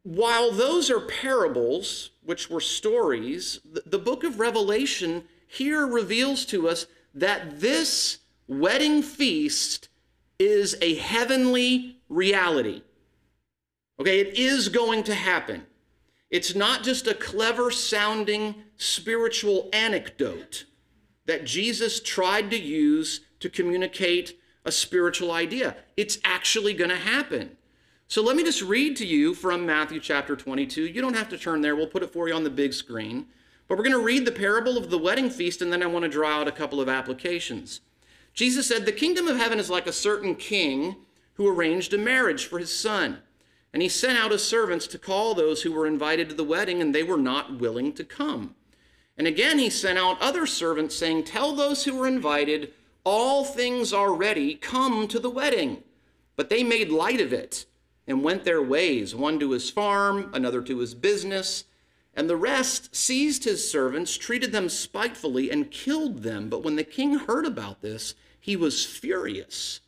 while 0.04 0.52
those 0.52 0.92
are 0.92 1.02
parables, 1.02 2.12
which 2.24 2.50
were 2.50 2.62
stories, 2.62 3.60
the, 3.66 3.82
the 3.88 4.00
book 4.00 4.24
of 4.24 4.40
Revelation 4.40 5.24
here 5.48 5.88
reveals 5.88 6.46
to 6.46 6.70
us 6.70 6.86
that 7.16 7.60
this 7.60 8.20
wedding 8.48 9.02
feast 9.02 9.90
is 10.42 10.76
a 10.82 10.96
heavenly 10.96 12.00
reality. 12.10 12.82
Okay, 14.00 14.20
it 14.20 14.40
is 14.40 14.70
going 14.70 15.04
to 15.04 15.14
happen. 15.14 15.68
It's 16.32 16.56
not 16.56 16.82
just 16.82 17.06
a 17.06 17.14
clever 17.14 17.70
sounding 17.70 18.56
spiritual 18.76 19.70
anecdote 19.72 20.66
that 21.28 21.46
Jesus 21.46 22.00
tried 22.00 22.50
to 22.50 22.60
use 22.60 23.22
to 23.40 23.50
communicate 23.50 24.40
a 24.66 24.72
spiritual 24.72 25.32
idea. 25.32 25.76
It's 25.96 26.18
actually 26.24 26.74
going 26.74 26.90
to 26.90 26.96
happen. 26.96 27.58
So 28.08 28.24
let 28.24 28.36
me 28.36 28.44
just 28.44 28.64
read 28.64 28.98
to 28.98 29.06
you 29.06 29.36
from 29.36 29.66
Matthew 29.66 30.00
chapter 30.00 30.36
22. 30.36 30.88
You 30.88 31.02
don't 31.02 31.16
have 31.16 31.30
to 31.30 31.38
turn 31.38 31.62
there, 31.62 31.76
we'll 31.76 31.86
put 31.86 32.04
it 32.04 32.12
for 32.12 32.28
you 32.28 32.34
on 32.34 32.44
the 32.44 32.50
big 32.50 32.74
screen. 32.74 33.28
But 33.68 33.78
we're 33.78 33.84
going 33.84 33.96
to 33.96 34.04
read 34.04 34.26
the 34.26 34.32
parable 34.32 34.76
of 34.78 34.90
the 34.90 34.98
wedding 34.98 35.30
feast, 35.30 35.62
and 35.62 35.72
then 35.72 35.84
I 35.84 35.86
want 35.86 36.04
to 36.04 36.10
draw 36.10 36.42
out 36.42 36.48
a 36.48 36.52
couple 36.52 36.82
of 36.82 36.90
applications. 36.90 37.82
Jesus 38.34 38.68
said, 38.68 38.86
The 38.86 38.92
kingdom 38.92 39.28
of 39.28 39.38
heaven 39.38 39.60
is 39.60 39.70
like 39.70 39.88
a 39.88 39.94
certain 39.94 40.36
king 40.36 40.96
who 41.34 41.48
arranged 41.48 41.94
a 41.94 41.98
marriage 41.98 42.46
for 42.46 42.60
his 42.60 42.74
son. 42.74 43.20
And 43.74 43.82
he 43.82 43.90
sent 43.90 44.18
out 44.18 44.32
his 44.32 44.44
servants 44.44 44.88
to 44.88 45.00
call 45.00 45.34
those 45.34 45.62
who 45.62 45.72
were 45.72 45.88
invited 45.88 46.30
to 46.30 46.36
the 46.36 46.44
wedding, 46.44 46.82
and 46.82 46.94
they 46.94 47.04
were 47.04 47.18
not 47.18 47.60
willing 47.60 47.94
to 47.94 48.04
come. 48.04 48.56
And 49.18 49.28
again, 49.28 49.60
he 49.60 49.70
sent 49.70 49.98
out 49.98 50.22
other 50.22 50.46
servants, 50.46 50.96
saying, 50.96 51.24
Tell 51.24 51.56
those 51.56 51.86
who 51.86 51.96
were 51.96 52.08
invited, 52.08 52.74
all 53.04 53.44
things 53.44 53.94
are 53.94 54.14
ready, 54.14 54.56
come 54.56 55.08
to 55.08 55.20
the 55.20 55.30
wedding. 55.30 55.84
But 56.36 56.50
they 56.50 56.64
made 56.64 56.90
light 56.90 57.22
of 57.22 57.34
it 57.34 57.66
and 58.08 58.24
went 58.24 58.44
their 58.44 58.62
ways, 58.62 59.16
one 59.16 59.40
to 59.40 59.52
his 59.52 59.70
farm, 59.70 60.32
another 60.34 60.62
to 60.64 60.80
his 60.80 60.94
business. 60.94 61.66
And 62.14 62.30
the 62.30 62.36
rest 62.36 62.96
seized 62.96 63.46
his 63.46 63.70
servants, 63.70 64.18
treated 64.18 64.52
them 64.52 64.68
spitefully, 64.68 65.50
and 65.50 65.72
killed 65.72 66.24
them. 66.24 66.50
But 66.50 66.64
when 66.64 66.76
the 66.76 66.84
king 66.84 67.20
heard 67.20 67.46
about 67.46 67.82
this, 67.82 68.16
he 68.40 68.56
was 68.56 68.86
furious. 68.86 69.80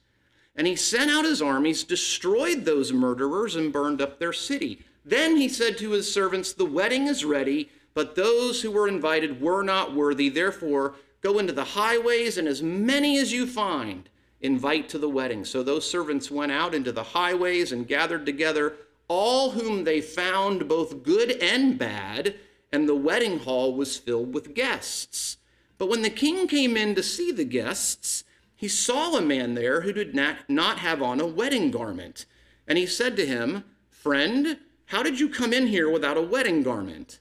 And 0.56 0.68
he 0.68 0.76
sent 0.76 1.12
out 1.12 1.26
his 1.26 1.42
armies, 1.42 1.84
destroyed 1.84 2.64
those 2.64 2.94
murderers, 2.94 3.56
and 3.56 3.74
burned 3.74 4.02
up 4.02 4.20
their 4.20 4.34
city. 4.34 4.86
Then 5.04 5.36
he 5.36 5.50
said 5.50 5.78
to 5.80 5.92
his 5.92 6.12
servants, 6.12 6.54
The 6.54 6.66
wedding 6.66 7.08
is 7.08 7.26
ready, 7.26 7.70
but 7.94 8.16
those 8.16 8.62
who 8.62 8.72
were 8.72 8.88
invited 8.88 9.42
were 9.42 9.64
not 9.64 9.94
worthy. 9.94 10.30
Therefore, 10.30 10.96
go 11.22 11.40
into 11.40 11.54
the 11.54 11.64
highways, 11.64 12.38
and 12.38 12.48
as 12.48 12.62
many 12.62 13.18
as 13.18 13.34
you 13.34 13.48
find, 13.48 14.08
invite 14.40 14.90
to 14.90 14.98
the 14.98 15.10
wedding. 15.10 15.44
So 15.44 15.64
those 15.64 15.90
servants 15.90 16.30
went 16.30 16.52
out 16.52 16.76
into 16.76 16.92
the 16.92 17.04
highways 17.04 17.72
and 17.72 17.88
gathered 17.88 18.26
together 18.26 18.76
all 19.14 19.52
whom 19.52 19.84
they 19.84 20.02
found, 20.02 20.68
both 20.68 21.04
good 21.04 21.32
and 21.34 21.78
bad, 21.78 22.34
and 22.72 22.90
the 22.90 22.96
wedding 22.96 23.38
hall 23.38 23.76
was 23.76 23.96
filled 23.96 24.34
with 24.34 24.56
guests. 24.56 25.38
But 25.78 25.88
when 25.88 26.02
the 26.02 26.10
king 26.10 26.48
came 26.48 26.76
in 26.76 26.96
to 26.96 27.04
see 27.04 27.32
the 27.32 27.46
guests, 27.46 28.24
he 28.56 28.68
saw 28.68 29.16
a 29.16 29.22
man 29.22 29.54
there 29.54 29.82
who 29.82 29.94
did 29.94 30.16
not, 30.16 30.50
not 30.50 30.80
have 30.80 31.04
on 31.04 31.22
a 31.22 31.28
wedding 31.28 31.70
garment. 31.70 32.26
And 32.68 32.76
he 32.76 32.88
said 32.88 33.16
to 33.18 33.26
him, 33.26 33.66
Friend, 33.92 34.58
how 34.86 35.04
did 35.04 35.20
you 35.20 35.30
come 35.30 35.54
in 35.54 35.68
here 35.68 35.92
without 35.92 36.18
a 36.18 36.22
wedding 36.22 36.64
garment? 36.64 37.20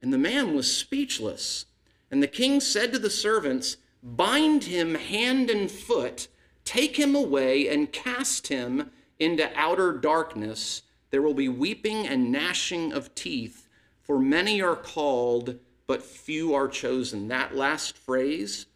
And 0.00 0.14
the 0.14 0.18
man 0.18 0.54
was 0.54 0.74
speechless. 0.74 1.66
And 2.10 2.22
the 2.22 2.28
king 2.28 2.60
said 2.60 2.92
to 2.92 2.98
the 2.98 3.10
servants, 3.10 3.76
Bind 4.02 4.64
him 4.64 4.94
hand 4.94 5.50
and 5.50 5.70
foot, 5.70 6.28
take 6.64 6.96
him 6.96 7.14
away, 7.14 7.68
and 7.68 7.92
cast 7.92 8.48
him 8.48 8.90
into 9.18 9.50
outer 9.54 9.92
darkness. 9.92 10.80
There 11.16 11.22
will 11.22 11.32
be 11.32 11.48
weeping 11.48 12.06
and 12.06 12.30
gnashing 12.30 12.92
of 12.92 13.14
teeth, 13.14 13.70
for 14.02 14.18
many 14.18 14.60
are 14.60 14.76
called, 14.76 15.58
but 15.86 16.02
few 16.02 16.52
are 16.52 16.68
chosen. 16.68 17.28
That 17.28 17.56
last 17.56 17.96
phrase, 17.96 18.66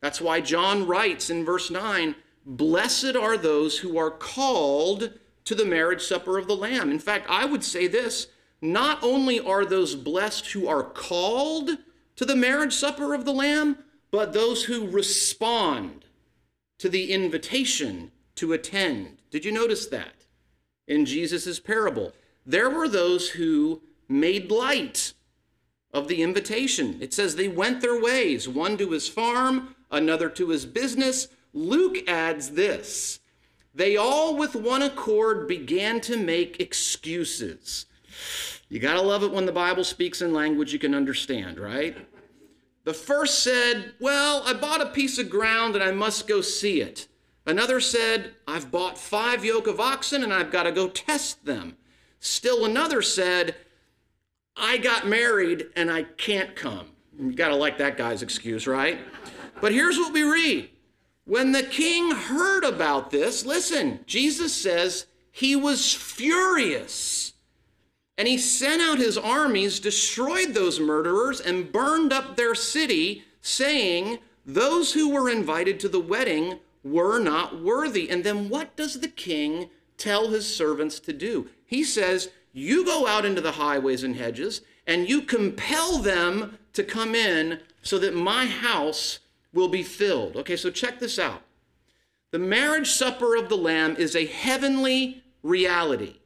that's 0.00 0.20
why 0.20 0.42
John 0.42 0.86
writes 0.86 1.28
in 1.28 1.44
verse 1.44 1.72
9, 1.72 2.14
Blessed 2.46 3.16
are 3.16 3.36
those 3.36 3.80
who 3.80 3.98
are 3.98 4.12
called 4.12 5.18
to 5.44 5.56
the 5.56 5.64
marriage 5.64 6.02
supper 6.02 6.38
of 6.38 6.46
the 6.46 6.54
Lamb. 6.54 6.88
In 6.88 7.00
fact, 7.00 7.26
I 7.28 7.46
would 7.46 7.64
say 7.64 7.88
this 7.88 8.28
not 8.60 9.02
only 9.02 9.40
are 9.40 9.64
those 9.64 9.96
blessed 9.96 10.52
who 10.52 10.68
are 10.68 10.84
called 10.84 11.78
to 12.14 12.24
the 12.24 12.36
marriage 12.36 12.74
supper 12.74 13.12
of 13.12 13.24
the 13.24 13.34
Lamb, 13.34 13.76
but 14.12 14.32
those 14.32 14.66
who 14.66 14.86
respond 14.86 16.04
to 16.78 16.88
the 16.88 17.12
invitation 17.12 18.12
to 18.36 18.52
attend. 18.52 19.18
Did 19.32 19.44
you 19.44 19.50
notice 19.50 19.86
that 19.86 20.21
in 20.86 21.04
Jesus' 21.06 21.60
parable? 21.60 22.12
There 22.44 22.70
were 22.70 22.88
those 22.88 23.30
who 23.30 23.82
made 24.08 24.50
light 24.50 25.14
of 25.92 26.08
the 26.08 26.22
invitation. 26.22 26.98
It 27.00 27.12
says 27.12 27.36
they 27.36 27.48
went 27.48 27.80
their 27.80 28.00
ways, 28.00 28.48
one 28.48 28.76
to 28.78 28.90
his 28.90 29.08
farm, 29.08 29.74
another 29.90 30.28
to 30.30 30.48
his 30.48 30.66
business. 30.66 31.28
Luke 31.52 32.08
adds 32.08 32.50
this 32.50 33.20
they 33.74 33.96
all 33.96 34.36
with 34.36 34.54
one 34.54 34.82
accord 34.82 35.48
began 35.48 36.00
to 36.02 36.16
make 36.16 36.60
excuses. 36.60 37.86
You 38.68 38.80
got 38.80 38.94
to 38.94 39.02
love 39.02 39.22
it 39.22 39.32
when 39.32 39.46
the 39.46 39.52
Bible 39.52 39.84
speaks 39.84 40.20
in 40.20 40.34
language 40.34 40.72
you 40.72 40.78
can 40.78 40.94
understand, 40.94 41.58
right? 41.58 41.96
The 42.84 42.94
first 42.94 43.40
said, 43.40 43.94
Well, 44.00 44.42
I 44.44 44.52
bought 44.54 44.80
a 44.80 44.86
piece 44.86 45.18
of 45.18 45.30
ground 45.30 45.74
and 45.74 45.84
I 45.84 45.92
must 45.92 46.26
go 46.26 46.40
see 46.40 46.80
it. 46.80 47.06
Another 47.44 47.80
said, 47.80 48.34
I've 48.46 48.70
bought 48.70 48.96
five 48.96 49.44
yoke 49.44 49.66
of 49.66 49.80
oxen 49.80 50.22
and 50.22 50.32
I've 50.32 50.52
got 50.52 50.62
to 50.64 50.72
go 50.72 50.88
test 50.88 51.44
them. 51.44 51.76
Still 52.20 52.64
another 52.64 53.02
said, 53.02 53.56
I 54.56 54.78
got 54.78 55.08
married 55.08 55.66
and 55.74 55.90
I 55.90 56.04
can't 56.04 56.54
come. 56.54 56.88
You 57.18 57.32
got 57.32 57.48
to 57.48 57.56
like 57.56 57.78
that 57.78 57.96
guy's 57.96 58.22
excuse, 58.22 58.66
right? 58.66 58.98
But 59.60 59.72
here's 59.72 59.98
what 59.98 60.12
we 60.12 60.22
read. 60.22 60.70
When 61.24 61.52
the 61.52 61.62
king 61.62 62.10
heard 62.10 62.64
about 62.64 63.10
this, 63.10 63.44
listen, 63.44 64.00
Jesus 64.06 64.54
says 64.54 65.06
he 65.30 65.56
was 65.56 65.94
furious. 65.94 67.32
And 68.18 68.28
he 68.28 68.38
sent 68.38 68.82
out 68.82 68.98
his 68.98 69.16
armies, 69.16 69.80
destroyed 69.80 70.54
those 70.54 70.78
murderers, 70.78 71.40
and 71.40 71.72
burned 71.72 72.12
up 72.12 72.36
their 72.36 72.54
city, 72.54 73.24
saying, 73.40 74.18
Those 74.44 74.92
who 74.92 75.10
were 75.10 75.30
invited 75.30 75.80
to 75.80 75.88
the 75.88 76.00
wedding 76.00 76.60
were 76.82 77.18
not 77.18 77.60
worthy. 77.62 78.10
And 78.10 78.24
then 78.24 78.48
what 78.48 78.76
does 78.76 79.00
the 79.00 79.08
king 79.08 79.70
tell 79.96 80.28
his 80.28 80.54
servants 80.54 81.00
to 81.00 81.12
do? 81.12 81.48
He 81.64 81.84
says, 81.84 82.30
You 82.52 82.84
go 82.84 83.06
out 83.06 83.24
into 83.24 83.40
the 83.40 83.52
highways 83.52 84.02
and 84.02 84.16
hedges, 84.16 84.62
and 84.86 85.08
you 85.08 85.22
compel 85.22 85.98
them 85.98 86.58
to 86.72 86.82
come 86.82 87.14
in 87.14 87.60
so 87.82 87.98
that 87.98 88.14
my 88.14 88.46
house 88.46 89.20
will 89.52 89.68
be 89.68 89.82
filled. 89.82 90.36
Okay, 90.36 90.56
so 90.56 90.70
check 90.70 90.98
this 90.98 91.18
out. 91.18 91.42
The 92.30 92.38
marriage 92.38 92.90
supper 92.90 93.36
of 93.36 93.48
the 93.48 93.56
Lamb 93.56 93.96
is 93.96 94.16
a 94.16 94.26
heavenly 94.26 95.22
reality. 95.42 96.16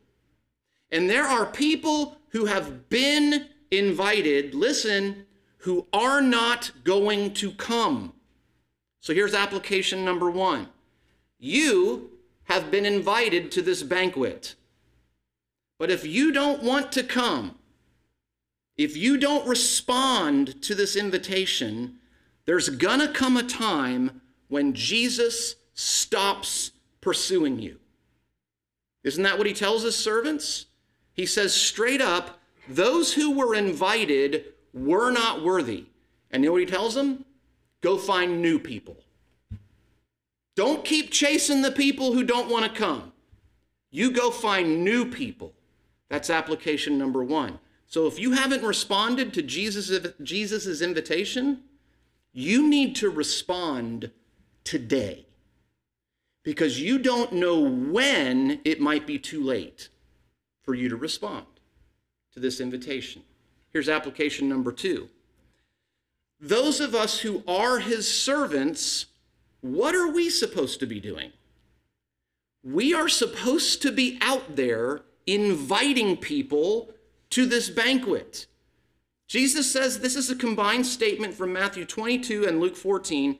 And 0.90 1.10
there 1.10 1.26
are 1.26 1.46
people 1.46 2.18
who 2.28 2.46
have 2.46 2.88
been 2.88 3.46
invited, 3.70 4.54
listen, 4.54 5.26
who 5.58 5.86
are 5.92 6.22
not 6.22 6.70
going 6.84 7.34
to 7.34 7.50
come. 7.52 8.12
So 9.06 9.14
here's 9.14 9.34
application 9.34 10.04
number 10.04 10.28
one 10.28 10.66
you 11.38 12.10
have 12.46 12.72
been 12.72 12.84
invited 12.84 13.52
to 13.52 13.62
this 13.62 13.84
banquet. 13.84 14.56
But 15.78 15.92
if 15.92 16.04
you 16.04 16.32
don't 16.32 16.64
want 16.64 16.90
to 16.90 17.04
come, 17.04 17.54
if 18.76 18.96
you 18.96 19.16
don't 19.16 19.46
respond 19.46 20.60
to 20.62 20.75
this 20.75 20.96
invitation, 20.96 22.00
there's 22.46 22.68
gonna 22.68 23.06
come 23.06 23.36
a 23.36 23.44
time 23.44 24.22
when 24.48 24.75
Jesus 24.75 25.54
stops 25.72 26.72
pursuing 27.00 27.60
you. 27.60 27.78
Isn't 29.04 29.22
that 29.22 29.38
what 29.38 29.46
he 29.46 29.54
tells 29.54 29.84
his 29.84 29.94
servants? 29.94 30.66
He 31.12 31.26
says 31.26 31.54
straight 31.54 32.00
up, 32.00 32.40
those 32.68 33.14
who 33.14 33.36
were 33.36 33.54
invited 33.54 34.46
were 34.75 35.12
not 35.12 35.44
worthy. 35.44 35.84
And 36.32 36.42
you 36.42 36.48
know 36.48 36.54
what 36.54 36.62
he 36.62 36.66
tells 36.66 36.96
them? 36.96 37.25
Go 37.87 37.97
find 37.97 38.43
new 38.43 38.59
people. 38.59 38.97
Don't 40.57 40.85
keep 40.85 41.12
chasing 41.12 41.62
the 41.62 41.71
people 41.71 42.14
who 42.14 42.25
don't 42.25 42.50
want 42.50 42.64
to 42.64 42.81
come. 42.81 43.12
You 43.93 44.11
go 44.11 44.33
find 44.33 44.83
new 44.85 45.09
people. 45.09 45.52
That's 46.09 46.28
application 46.28 46.99
number 46.99 47.23
one. 47.23 47.61
So 47.87 48.09
if 48.09 48.19
you 48.19 48.33
haven't 48.33 48.64
responded 48.64 49.33
to 49.35 49.40
Jesus' 49.40 50.05
Jesus's 50.21 50.83
invitation, 50.83 51.61
you 52.33 52.69
need 52.69 52.97
to 52.97 53.09
respond 53.09 54.11
today 54.64 55.25
because 56.43 56.81
you 56.81 56.99
don't 56.99 57.35
know 57.35 57.61
when 57.61 58.61
it 58.64 58.81
might 58.81 59.07
be 59.07 59.16
too 59.16 59.45
late 59.45 59.90
for 60.64 60.75
you 60.75 60.88
to 60.88 60.97
respond 60.97 61.47
to 62.33 62.40
this 62.40 62.61
invitation. 62.61 63.23
Here's 63.73 63.88
application 63.88 64.49
number 64.49 64.73
two. 64.73 65.09
Those 66.40 66.81
of 66.81 66.95
us 66.95 67.21
who 67.21 67.43
are 67.49 67.78
his 67.78 68.12
servants, 68.12 69.07
what 69.61 69.95
are 69.95 70.11
we 70.11 70.28
supposed 70.28 70.81
to 70.81 70.87
be 70.87 71.00
doing? 71.00 71.33
We 72.62 72.93
are 72.93 73.09
supposed 73.09 73.81
to 73.83 73.93
be 73.93 74.19
out 74.21 74.57
there 74.57 75.02
inviting 75.26 76.16
people 76.16 76.90
to 77.31 77.47
this 77.47 77.71
banquet. 77.71 78.47
Jesus 79.28 79.71
says 79.71 80.00
this 80.00 80.16
is 80.16 80.31
a 80.31 80.37
combined 80.37 80.87
statement 80.87 81.35
from 81.35 81.52
Matthew 81.52 81.85
22 81.85 82.47
and 82.47 82.61
Luke 82.61 82.76
14. 82.76 83.38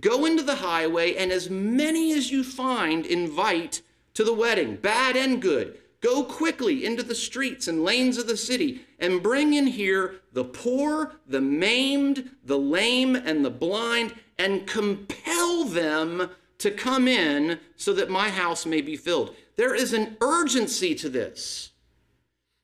Go 0.00 0.24
into 0.24 0.42
the 0.42 0.56
highway, 0.56 1.14
and 1.14 1.30
as 1.30 1.50
many 1.50 2.12
as 2.12 2.30
you 2.30 2.42
find, 2.42 3.06
invite 3.06 3.82
to 4.14 4.24
the 4.24 4.34
wedding, 4.34 4.76
bad 4.76 5.16
and 5.16 5.40
good. 5.40 5.78
Go 6.06 6.22
quickly 6.22 6.86
into 6.86 7.02
the 7.02 7.16
streets 7.16 7.66
and 7.66 7.82
lanes 7.82 8.16
of 8.16 8.28
the 8.28 8.36
city 8.36 8.82
and 9.00 9.24
bring 9.24 9.54
in 9.54 9.66
here 9.66 10.20
the 10.32 10.44
poor, 10.44 11.16
the 11.26 11.40
maimed, 11.40 12.30
the 12.44 12.60
lame, 12.60 13.16
and 13.16 13.44
the 13.44 13.50
blind, 13.50 14.14
and 14.38 14.68
compel 14.68 15.64
them 15.64 16.30
to 16.58 16.70
come 16.70 17.08
in 17.08 17.58
so 17.74 17.92
that 17.92 18.08
my 18.08 18.28
house 18.28 18.64
may 18.64 18.80
be 18.80 18.96
filled. 18.96 19.34
There 19.56 19.74
is 19.74 19.92
an 19.92 20.16
urgency 20.20 20.94
to 20.94 21.08
this. 21.08 21.72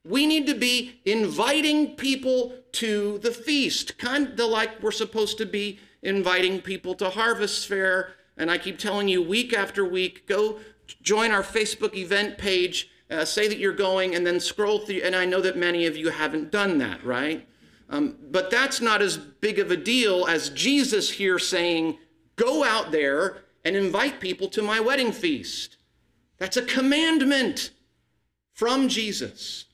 We 0.07 0.25
need 0.25 0.47
to 0.47 0.55
be 0.55 1.01
inviting 1.05 1.97
people 1.97 2.55
to 2.75 3.19
the 3.19 3.33
feast, 3.33 3.99
kind 3.99 4.39
of 4.39 4.51
like 4.51 4.81
we're 4.81 4.93
supposed 4.93 5.37
to 5.39 5.47
be 5.47 5.81
inviting 6.01 6.61
people 6.61 6.95
to 6.95 7.11
Harvest 7.11 7.67
Fair. 7.67 8.13
And 8.37 8.53
I 8.53 8.59
keep 8.59 8.79
telling 8.79 9.09
you 9.09 9.21
week 9.21 9.53
after 9.53 9.85
week, 9.85 10.29
go 10.29 10.61
join 11.03 11.33
our 11.33 11.43
Facebook 11.43 11.97
event 11.97 12.39
page, 12.39 12.89
uh, 13.13 13.25
say 13.25 13.49
that 13.49 13.59
you're 13.59 13.73
going, 13.73 14.15
and 14.15 14.27
then 14.27 14.41
scroll 14.41 14.81
through. 14.81 15.03
And 15.05 15.15
I 15.15 15.25
know 15.25 15.41
that 15.41 15.57
many 15.57 15.87
of 15.87 15.97
you 15.97 16.11
haven't 16.11 16.51
done 16.51 16.79
that, 16.79 17.05
right? 17.05 17.47
Um, 17.89 18.17
but 18.31 18.51
that's 18.51 18.81
not 18.81 19.03
as 19.03 19.19
big 19.19 19.59
of 19.59 19.71
a 19.71 19.77
deal 19.77 20.27
as 20.27 20.49
Jesus 20.51 21.11
here 21.11 21.39
saying, 21.39 21.99
go 22.37 22.65
out 22.65 22.91
there 22.91 23.43
and 23.65 23.77
invite 23.77 24.19
people 24.19 24.49
to 24.49 24.63
my 24.63 24.81
wedding 24.81 25.13
feast. 25.13 25.77
That's 26.39 26.57
a 26.57 26.63
commandment 26.63 27.71
from 28.55 28.89
Jesus 28.89 29.67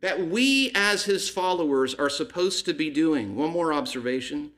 that 0.00 0.28
we 0.28 0.70
as 0.74 1.04
his 1.04 1.28
followers 1.28 1.94
are 1.94 2.10
supposed 2.10 2.64
to 2.64 2.74
be 2.74 2.90
doing. 2.90 3.34
One 3.34 3.50
more 3.50 3.72
observation. 3.72 4.52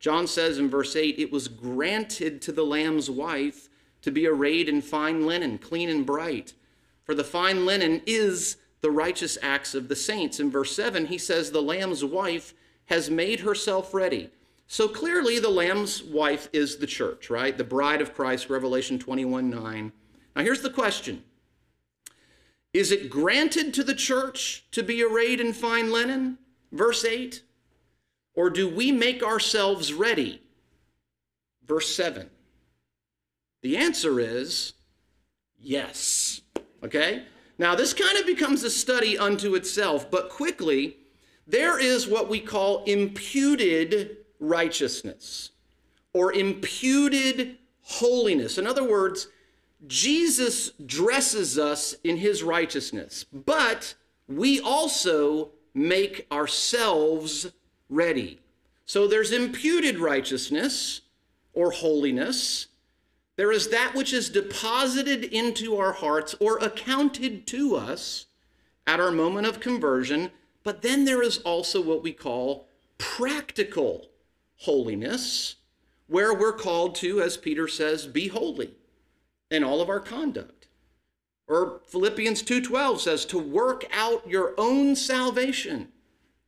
John 0.00 0.26
says 0.26 0.58
in 0.58 0.70
verse 0.70 0.96
8, 0.96 1.18
it 1.18 1.32
was 1.32 1.48
granted 1.48 2.40
to 2.42 2.52
the 2.52 2.64
Lamb's 2.64 3.10
wife 3.10 3.68
to 4.02 4.10
be 4.10 4.26
arrayed 4.26 4.68
in 4.68 4.80
fine 4.80 5.26
linen, 5.26 5.58
clean 5.58 5.88
and 5.88 6.06
bright. 6.06 6.54
For 7.08 7.14
the 7.14 7.24
fine 7.24 7.64
linen 7.64 8.02
is 8.04 8.58
the 8.82 8.90
righteous 8.90 9.38
acts 9.40 9.74
of 9.74 9.88
the 9.88 9.96
saints. 9.96 10.40
In 10.40 10.50
verse 10.50 10.76
7, 10.76 11.06
he 11.06 11.16
says, 11.16 11.50
the 11.50 11.62
Lamb's 11.62 12.04
wife 12.04 12.52
has 12.84 13.08
made 13.08 13.40
herself 13.40 13.94
ready. 13.94 14.28
So 14.66 14.88
clearly, 14.88 15.38
the 15.38 15.48
Lamb's 15.48 16.02
wife 16.02 16.50
is 16.52 16.76
the 16.76 16.86
church, 16.86 17.30
right? 17.30 17.56
The 17.56 17.64
bride 17.64 18.02
of 18.02 18.12
Christ, 18.12 18.50
Revelation 18.50 18.98
21 18.98 19.48
9. 19.48 19.92
Now, 20.36 20.42
here's 20.42 20.60
the 20.60 20.68
question 20.68 21.24
is 22.74 22.92
it 22.92 23.08
granted 23.08 23.72
to 23.72 23.82
the 23.82 23.94
church 23.94 24.66
to 24.72 24.82
be 24.82 25.02
arrayed 25.02 25.40
in 25.40 25.54
fine 25.54 25.90
linen? 25.90 26.36
Verse 26.72 27.06
8. 27.06 27.42
Or 28.34 28.50
do 28.50 28.68
we 28.68 28.92
make 28.92 29.22
ourselves 29.22 29.94
ready? 29.94 30.42
Verse 31.64 31.94
7. 31.94 32.28
The 33.62 33.78
answer 33.78 34.20
is 34.20 34.74
yes. 35.58 36.42
Okay? 36.82 37.24
Now, 37.58 37.74
this 37.74 37.92
kind 37.92 38.16
of 38.18 38.26
becomes 38.26 38.62
a 38.62 38.70
study 38.70 39.18
unto 39.18 39.54
itself, 39.54 40.10
but 40.10 40.30
quickly, 40.30 40.98
there 41.46 41.78
is 41.78 42.06
what 42.06 42.28
we 42.28 42.40
call 42.40 42.84
imputed 42.84 44.18
righteousness 44.38 45.50
or 46.12 46.32
imputed 46.32 47.58
holiness. 47.82 48.58
In 48.58 48.66
other 48.66 48.84
words, 48.84 49.28
Jesus 49.86 50.70
dresses 50.86 51.58
us 51.58 51.94
in 52.04 52.16
his 52.16 52.42
righteousness, 52.42 53.24
but 53.32 53.94
we 54.28 54.60
also 54.60 55.50
make 55.74 56.26
ourselves 56.30 57.50
ready. 57.88 58.40
So 58.86 59.06
there's 59.06 59.32
imputed 59.32 59.98
righteousness 59.98 61.02
or 61.52 61.70
holiness. 61.70 62.67
There 63.38 63.52
is 63.52 63.68
that 63.68 63.94
which 63.94 64.12
is 64.12 64.30
deposited 64.30 65.22
into 65.22 65.76
our 65.76 65.92
hearts 65.92 66.34
or 66.40 66.58
accounted 66.58 67.46
to 67.46 67.76
us 67.76 68.26
at 68.84 68.98
our 68.98 69.12
moment 69.12 69.46
of 69.46 69.60
conversion. 69.60 70.32
But 70.64 70.82
then 70.82 71.04
there 71.04 71.22
is 71.22 71.38
also 71.38 71.80
what 71.80 72.02
we 72.02 72.12
call 72.12 72.66
practical 72.98 74.08
holiness, 74.56 75.54
where 76.08 76.34
we're 76.34 76.52
called 76.52 76.96
to, 76.96 77.22
as 77.22 77.36
Peter 77.36 77.68
says, 77.68 78.08
be 78.08 78.26
holy 78.26 78.72
in 79.52 79.62
all 79.62 79.80
of 79.80 79.88
our 79.88 80.00
conduct. 80.00 80.66
Or 81.46 81.80
Philippians 81.86 82.42
2:12 82.42 82.98
says 82.98 83.24
to 83.26 83.38
work 83.38 83.84
out 83.92 84.28
your 84.28 84.52
own 84.58 84.96
salvation 84.96 85.92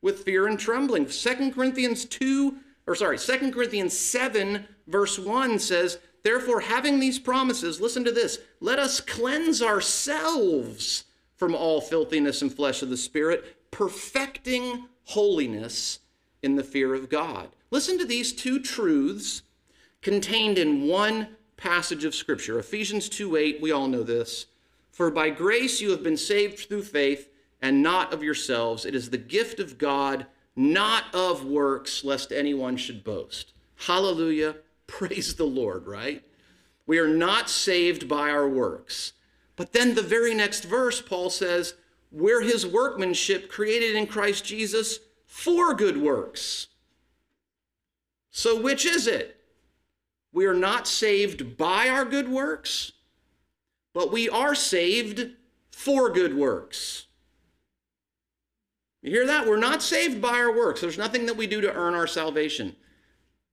with 0.01 0.25
fear 0.25 0.45
and 0.45 0.59
trembling. 0.59 1.05
2 1.05 1.53
Corinthians 1.53 2.03
2 2.03 2.57
or 2.85 2.95
sorry, 2.95 3.17
2 3.17 3.53
Corinthians 3.53 3.97
7 3.97 4.67
verse 4.87 5.17
1 5.17 5.57
says, 5.57 5.99
"Therefore 6.23 6.61
having 6.61 6.99
these 6.99 7.19
promises, 7.19 7.81
listen 7.81 8.03
to 8.05 8.11
this, 8.11 8.39
let 8.59 8.79
us 8.79 8.99
cleanse 8.99 9.61
ourselves 9.61 11.05
from 11.35 11.55
all 11.55 11.81
filthiness 11.81 12.41
and 12.41 12.53
flesh 12.53 12.81
of 12.81 12.89
the 12.89 12.97
spirit, 12.97 13.57
perfecting 13.71 14.87
holiness 15.05 15.99
in 16.41 16.55
the 16.55 16.63
fear 16.63 16.93
of 16.93 17.09
God." 17.09 17.49
Listen 17.71 17.97
to 17.97 18.05
these 18.05 18.33
two 18.33 18.59
truths 18.59 19.41
contained 20.01 20.57
in 20.57 20.87
one 20.87 21.35
passage 21.57 22.03
of 22.03 22.15
Scripture. 22.15 22.59
Ephesians 22.59 23.07
2 23.07 23.35
8, 23.35 23.61
we 23.61 23.71
all 23.71 23.87
know 23.87 24.03
this. 24.03 24.47
For 24.91 25.09
by 25.09 25.29
grace 25.29 25.79
you 25.79 25.91
have 25.91 26.03
been 26.03 26.17
saved 26.17 26.67
through 26.67 26.83
faith, 26.83 27.29
and 27.61 27.83
not 27.83 28.13
of 28.13 28.23
yourselves. 28.23 28.85
It 28.85 28.95
is 28.95 29.09
the 29.09 29.17
gift 29.17 29.59
of 29.59 29.77
God, 29.77 30.25
not 30.55 31.05
of 31.13 31.45
works, 31.45 32.03
lest 32.03 32.31
anyone 32.31 32.75
should 32.75 33.03
boast. 33.03 33.53
Hallelujah. 33.75 34.55
Praise 34.91 35.35
the 35.35 35.45
Lord, 35.45 35.87
right? 35.87 36.21
We 36.85 36.99
are 36.99 37.07
not 37.07 37.49
saved 37.49 38.09
by 38.09 38.29
our 38.29 38.47
works. 38.47 39.13
But 39.55 39.71
then 39.71 39.95
the 39.95 40.01
very 40.01 40.33
next 40.33 40.65
verse, 40.65 41.01
Paul 41.01 41.29
says, 41.29 41.75
we're 42.11 42.41
his 42.41 42.67
workmanship 42.67 43.49
created 43.49 43.95
in 43.95 44.05
Christ 44.05 44.43
Jesus 44.43 44.99
for 45.25 45.73
good 45.73 45.95
works. 45.95 46.67
So, 48.31 48.61
which 48.61 48.85
is 48.85 49.07
it? 49.07 49.37
We 50.33 50.45
are 50.45 50.53
not 50.53 50.87
saved 50.87 51.55
by 51.55 51.87
our 51.87 52.03
good 52.03 52.27
works, 52.27 52.91
but 53.93 54.11
we 54.11 54.27
are 54.27 54.55
saved 54.55 55.31
for 55.71 56.09
good 56.09 56.35
works. 56.35 57.05
You 59.01 59.11
hear 59.11 59.25
that? 59.27 59.47
We're 59.47 59.55
not 59.57 59.81
saved 59.81 60.21
by 60.21 60.33
our 60.33 60.53
works. 60.53 60.81
There's 60.81 60.97
nothing 60.97 61.27
that 61.27 61.37
we 61.37 61.47
do 61.47 61.61
to 61.61 61.73
earn 61.73 61.95
our 61.95 62.07
salvation. 62.07 62.75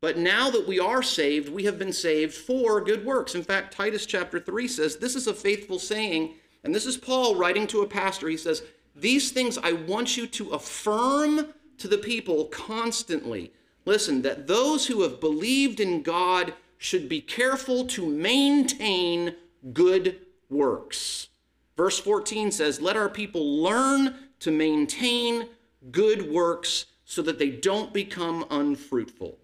But 0.00 0.16
now 0.16 0.50
that 0.50 0.68
we 0.68 0.78
are 0.78 1.02
saved, 1.02 1.48
we 1.48 1.64
have 1.64 1.78
been 1.78 1.92
saved 1.92 2.34
for 2.34 2.80
good 2.80 3.04
works. 3.04 3.34
In 3.34 3.42
fact, 3.42 3.74
Titus 3.74 4.06
chapter 4.06 4.38
3 4.38 4.68
says 4.68 4.96
this 4.96 5.16
is 5.16 5.26
a 5.26 5.34
faithful 5.34 5.78
saying, 5.78 6.34
and 6.62 6.74
this 6.74 6.86
is 6.86 6.96
Paul 6.96 7.36
writing 7.36 7.66
to 7.68 7.82
a 7.82 7.86
pastor. 7.86 8.28
He 8.28 8.36
says, 8.36 8.62
These 8.94 9.32
things 9.32 9.58
I 9.58 9.72
want 9.72 10.16
you 10.16 10.26
to 10.28 10.50
affirm 10.50 11.52
to 11.78 11.88
the 11.88 11.98
people 11.98 12.46
constantly 12.46 13.52
listen, 13.88 14.22
that 14.22 14.46
those 14.46 14.86
who 14.86 15.02
have 15.02 15.18
believed 15.18 15.80
in 15.80 16.02
God 16.02 16.52
should 16.76 17.08
be 17.08 17.20
careful 17.20 17.86
to 17.86 18.06
maintain 18.06 19.34
good 19.72 20.20
works. 20.50 21.28
Verse 21.76 21.98
14 21.98 22.52
says, 22.52 22.80
Let 22.80 22.96
our 22.96 23.08
people 23.08 23.62
learn 23.62 24.14
to 24.40 24.50
maintain 24.52 25.48
good 25.90 26.30
works 26.30 26.86
so 27.04 27.22
that 27.22 27.38
they 27.38 27.48
don't 27.48 27.92
become 27.92 28.44
unfruitful. 28.50 29.38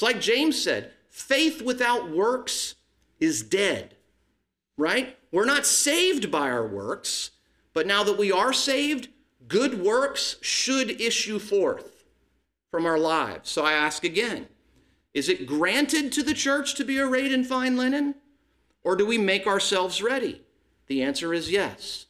It's 0.00 0.02
like 0.02 0.22
James 0.22 0.58
said 0.58 0.92
faith 1.10 1.60
without 1.60 2.10
works 2.10 2.74
is 3.18 3.42
dead, 3.42 3.96
right? 4.78 5.14
We're 5.30 5.44
not 5.44 5.66
saved 5.66 6.30
by 6.30 6.48
our 6.50 6.66
works, 6.66 7.32
but 7.74 7.86
now 7.86 8.02
that 8.04 8.16
we 8.16 8.32
are 8.32 8.54
saved, 8.54 9.08
good 9.46 9.84
works 9.84 10.36
should 10.40 11.02
issue 11.02 11.38
forth 11.38 12.06
from 12.70 12.86
our 12.86 12.98
lives. 12.98 13.50
So 13.50 13.62
I 13.62 13.74
ask 13.74 14.02
again 14.02 14.48
is 15.12 15.28
it 15.28 15.46
granted 15.46 16.12
to 16.12 16.22
the 16.22 16.32
church 16.32 16.76
to 16.76 16.84
be 16.86 16.98
arrayed 16.98 17.30
in 17.30 17.44
fine 17.44 17.76
linen, 17.76 18.14
or 18.82 18.96
do 18.96 19.04
we 19.04 19.18
make 19.18 19.46
ourselves 19.46 20.02
ready? 20.02 20.40
The 20.86 21.02
answer 21.02 21.34
is 21.34 21.52
yes. 21.52 22.06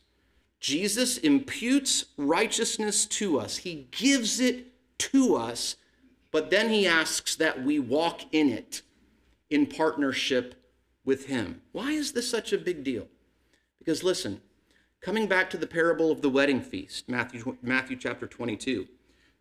Jesus 0.60 1.18
imputes 1.18 2.04
righteousness 2.16 3.04
to 3.06 3.40
us, 3.40 3.56
He 3.56 3.88
gives 3.90 4.38
it 4.38 4.68
to 4.98 5.34
us, 5.34 5.74
but 6.32 6.50
then 6.50 6.70
He 6.70 6.86
asks 6.86 7.36
that 7.36 7.62
we 7.62 7.78
walk 7.78 8.22
in 8.32 8.50
it 8.50 8.82
in 9.48 9.66
partnership 9.66 10.54
with 11.04 11.26
Him. 11.26 11.62
Why 11.72 11.92
is 11.92 12.12
this 12.12 12.30
such 12.30 12.52
a 12.52 12.58
big 12.58 12.84
deal? 12.84 13.08
Because 13.78 14.04
listen, 14.04 14.40
coming 15.00 15.26
back 15.26 15.50
to 15.50 15.56
the 15.56 15.66
parable 15.66 16.10
of 16.10 16.22
the 16.22 16.30
wedding 16.30 16.60
feast, 16.60 17.08
Matthew, 17.08 17.56
Matthew 17.62 17.96
chapter 17.96 18.26
22, 18.26 18.86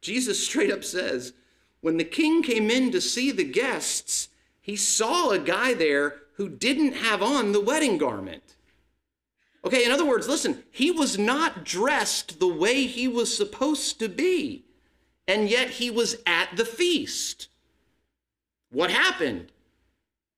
Jesus 0.02 0.45
straight 0.45 0.71
up 0.71 0.84
says, 0.84 1.34
when 1.82 1.97
the 1.97 2.04
king 2.04 2.43
came 2.43 2.69
in 2.69 2.91
to 2.91 3.02
see 3.02 3.32
the 3.32 3.43
guests, 3.43 4.30
he 4.62 4.75
saw 4.75 5.30
a 5.30 5.39
guy 5.39 5.73
there 5.73 6.15
who 6.34 6.49
didn't 6.49 6.93
have 6.93 7.21
on 7.21 7.52
the 7.52 7.62
wedding 7.62 7.97
garment. 7.97 8.56
Okay, 9.63 9.86
in 9.86 9.91
other 9.91 10.06
words, 10.06 10.28
listen, 10.28 10.63
he 10.71 10.89
was 10.91 11.17
not 11.17 11.65
dressed 11.65 12.39
the 12.39 12.47
way 12.47 12.86
he 12.86 13.08
was 13.08 13.36
supposed 13.36 13.99
to 13.99 14.08
be, 14.08 14.65
and 15.29 15.47
yet 15.47 15.69
he 15.69 15.91
was 15.91 16.17
at 16.25 16.57
the 16.57 16.65
feast. 16.65 17.49
What 18.71 18.89
happened? 18.89 19.51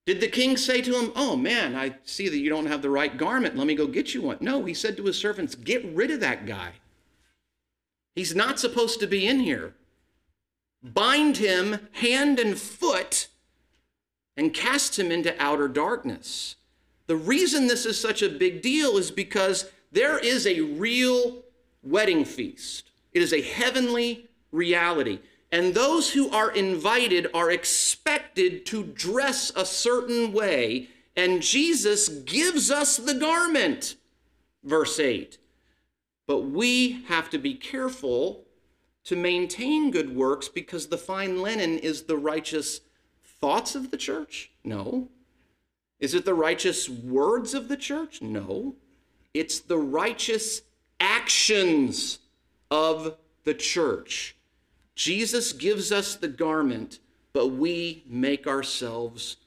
Did 0.06 0.20
the 0.20 0.28
king 0.28 0.58
say 0.58 0.82
to 0.82 1.00
him, 1.00 1.14
Oh 1.16 1.38
man, 1.38 1.76
I 1.76 1.96
see 2.04 2.28
that 2.28 2.38
you 2.38 2.50
don't 2.50 2.66
have 2.66 2.82
the 2.82 2.90
right 2.90 3.16
garment. 3.16 3.56
Let 3.56 3.68
me 3.68 3.74
go 3.74 3.88
get 3.88 4.14
you 4.14 4.24
one? 4.24 4.38
No, 4.42 4.66
he 4.66 4.74
said 4.74 4.98
to 4.98 5.06
his 5.06 5.18
servants, 5.18 5.56
Get 5.56 5.86
rid 5.96 6.12
of 6.12 6.20
that 6.20 6.46
guy. 6.46 6.74
He's 8.16 8.36
not 8.36 8.60
supposed 8.60 9.00
to 9.00 9.08
be 9.08 9.26
in 9.26 9.40
here 9.40 9.74
bind 10.84 11.38
him 11.38 11.88
hand 11.94 12.40
and 12.40 12.58
foot, 12.58 13.28
and 14.36 14.52
cast 14.52 14.98
him 14.98 15.12
into 15.12 15.40
outer 15.42 15.68
darkness. 15.68 16.56
The 17.06 17.16
reason 17.16 17.68
this 17.68 17.86
is 17.86 18.00
such 18.00 18.24
a 18.24 18.30
big 18.30 18.64
deal 18.64 18.98
is 18.98 19.12
because 19.12 19.70
there 19.92 20.18
is 20.18 20.48
a 20.48 20.62
real 20.62 21.44
wedding 21.84 22.26
feast, 22.26 22.90
it 23.14 23.22
is 23.22 23.32
a 23.32 23.42
heavenly 23.42 24.31
reality. 24.52 25.20
And 25.52 25.74
those 25.74 26.14
who 26.14 26.30
are 26.30 26.52
invited 26.52 27.28
are 27.34 27.52
expected 27.52 28.66
to 28.68 28.84
dress 28.84 29.52
a 29.56 29.66
certain 29.66 30.32
way, 30.32 30.90
and 31.16 31.42
Jesus 31.42 32.08
gives 32.08 32.72
us 32.72 32.98
the 32.98 33.14
garment. 33.14 33.96
Verse 34.64 35.00
8. 35.00 35.38
But 36.26 36.42
we 36.42 37.04
have 37.08 37.30
to 37.32 37.38
be 37.38 37.54
careful 37.54 38.46
to 39.04 39.16
maintain 39.16 39.92
good 39.92 40.16
works 40.16 40.48
because 40.48 40.88
the 40.88 40.98
fine 40.98 41.42
linen 41.42 41.78
is 41.80 42.04
the 42.04 42.18
righteous 42.18 42.82
thoughts 43.24 43.76
of 43.76 43.92
the 43.92 43.98
church? 43.98 44.52
No. 44.64 45.10
Is 46.00 46.14
it 46.14 46.26
the 46.26 46.34
righteous 46.34 46.88
words 46.88 47.54
of 47.54 47.68
the 47.68 47.78
church? 47.78 48.22
No. 48.22 48.76
It's 49.34 49.60
the 49.60 49.78
righteous 49.78 50.62
actions 51.00 52.20
of 52.70 53.18
the 53.44 53.54
church. 53.54 54.36
Jesus 54.96 55.54
gives 55.54 55.92
us 55.92 56.16
the 56.16 56.28
garment, 56.28 57.00
but 57.34 57.48
we 57.48 58.04
make 58.08 58.48
ourselves 58.48 59.38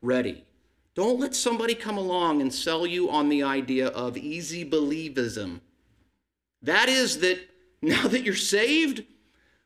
ready. 0.00 0.44
Don't 0.94 1.18
let 1.18 1.34
somebody 1.34 1.74
come 1.74 1.96
along 1.96 2.40
and 2.40 2.52
sell 2.52 2.86
you 2.86 3.10
on 3.10 3.28
the 3.28 3.42
idea 3.42 3.88
of 3.88 4.16
easy 4.16 4.64
believism. 4.64 5.60
That 6.62 6.88
is 6.88 7.20
that 7.20 7.38
now 7.82 8.06
that 8.08 8.22
you're 8.22 8.34
saved, 8.34 9.04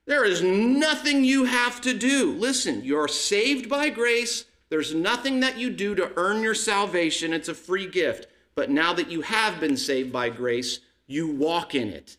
there 0.06 0.24
is 0.24 0.40
nothing 0.42 1.24
you 1.24 1.44
have 1.44 1.80
to 1.82 1.92
do. 1.92 2.32
Listen, 2.32 2.84
you're 2.84 3.08
saved 3.08 3.68
by 3.68 3.90
grace. 3.90 4.44
There's 4.68 4.94
nothing 4.94 5.40
that 5.40 5.58
you 5.58 5.70
do 5.70 5.94
to 5.96 6.12
earn 6.16 6.42
your 6.42 6.54
salvation. 6.54 7.32
It's 7.32 7.48
a 7.48 7.54
free 7.54 7.86
gift. 7.86 8.28
But 8.54 8.70
now 8.70 8.92
that 8.94 9.10
you 9.10 9.20
have 9.20 9.60
been 9.60 9.76
saved 9.76 10.12
by 10.12 10.30
grace, 10.30 10.80
you 11.06 11.28
walk 11.28 11.74
in 11.74 11.88
it. 11.88 12.16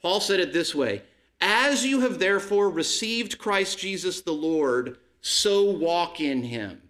Paul 0.00 0.20
said 0.20 0.40
it 0.40 0.52
this 0.52 0.74
way 0.74 1.02
As 1.44 1.84
you 1.84 2.00
have 2.02 2.20
therefore 2.20 2.70
received 2.70 3.36
Christ 3.36 3.76
Jesus 3.76 4.20
the 4.20 4.32
Lord, 4.32 4.96
so 5.20 5.64
walk 5.64 6.20
in 6.20 6.44
him, 6.44 6.80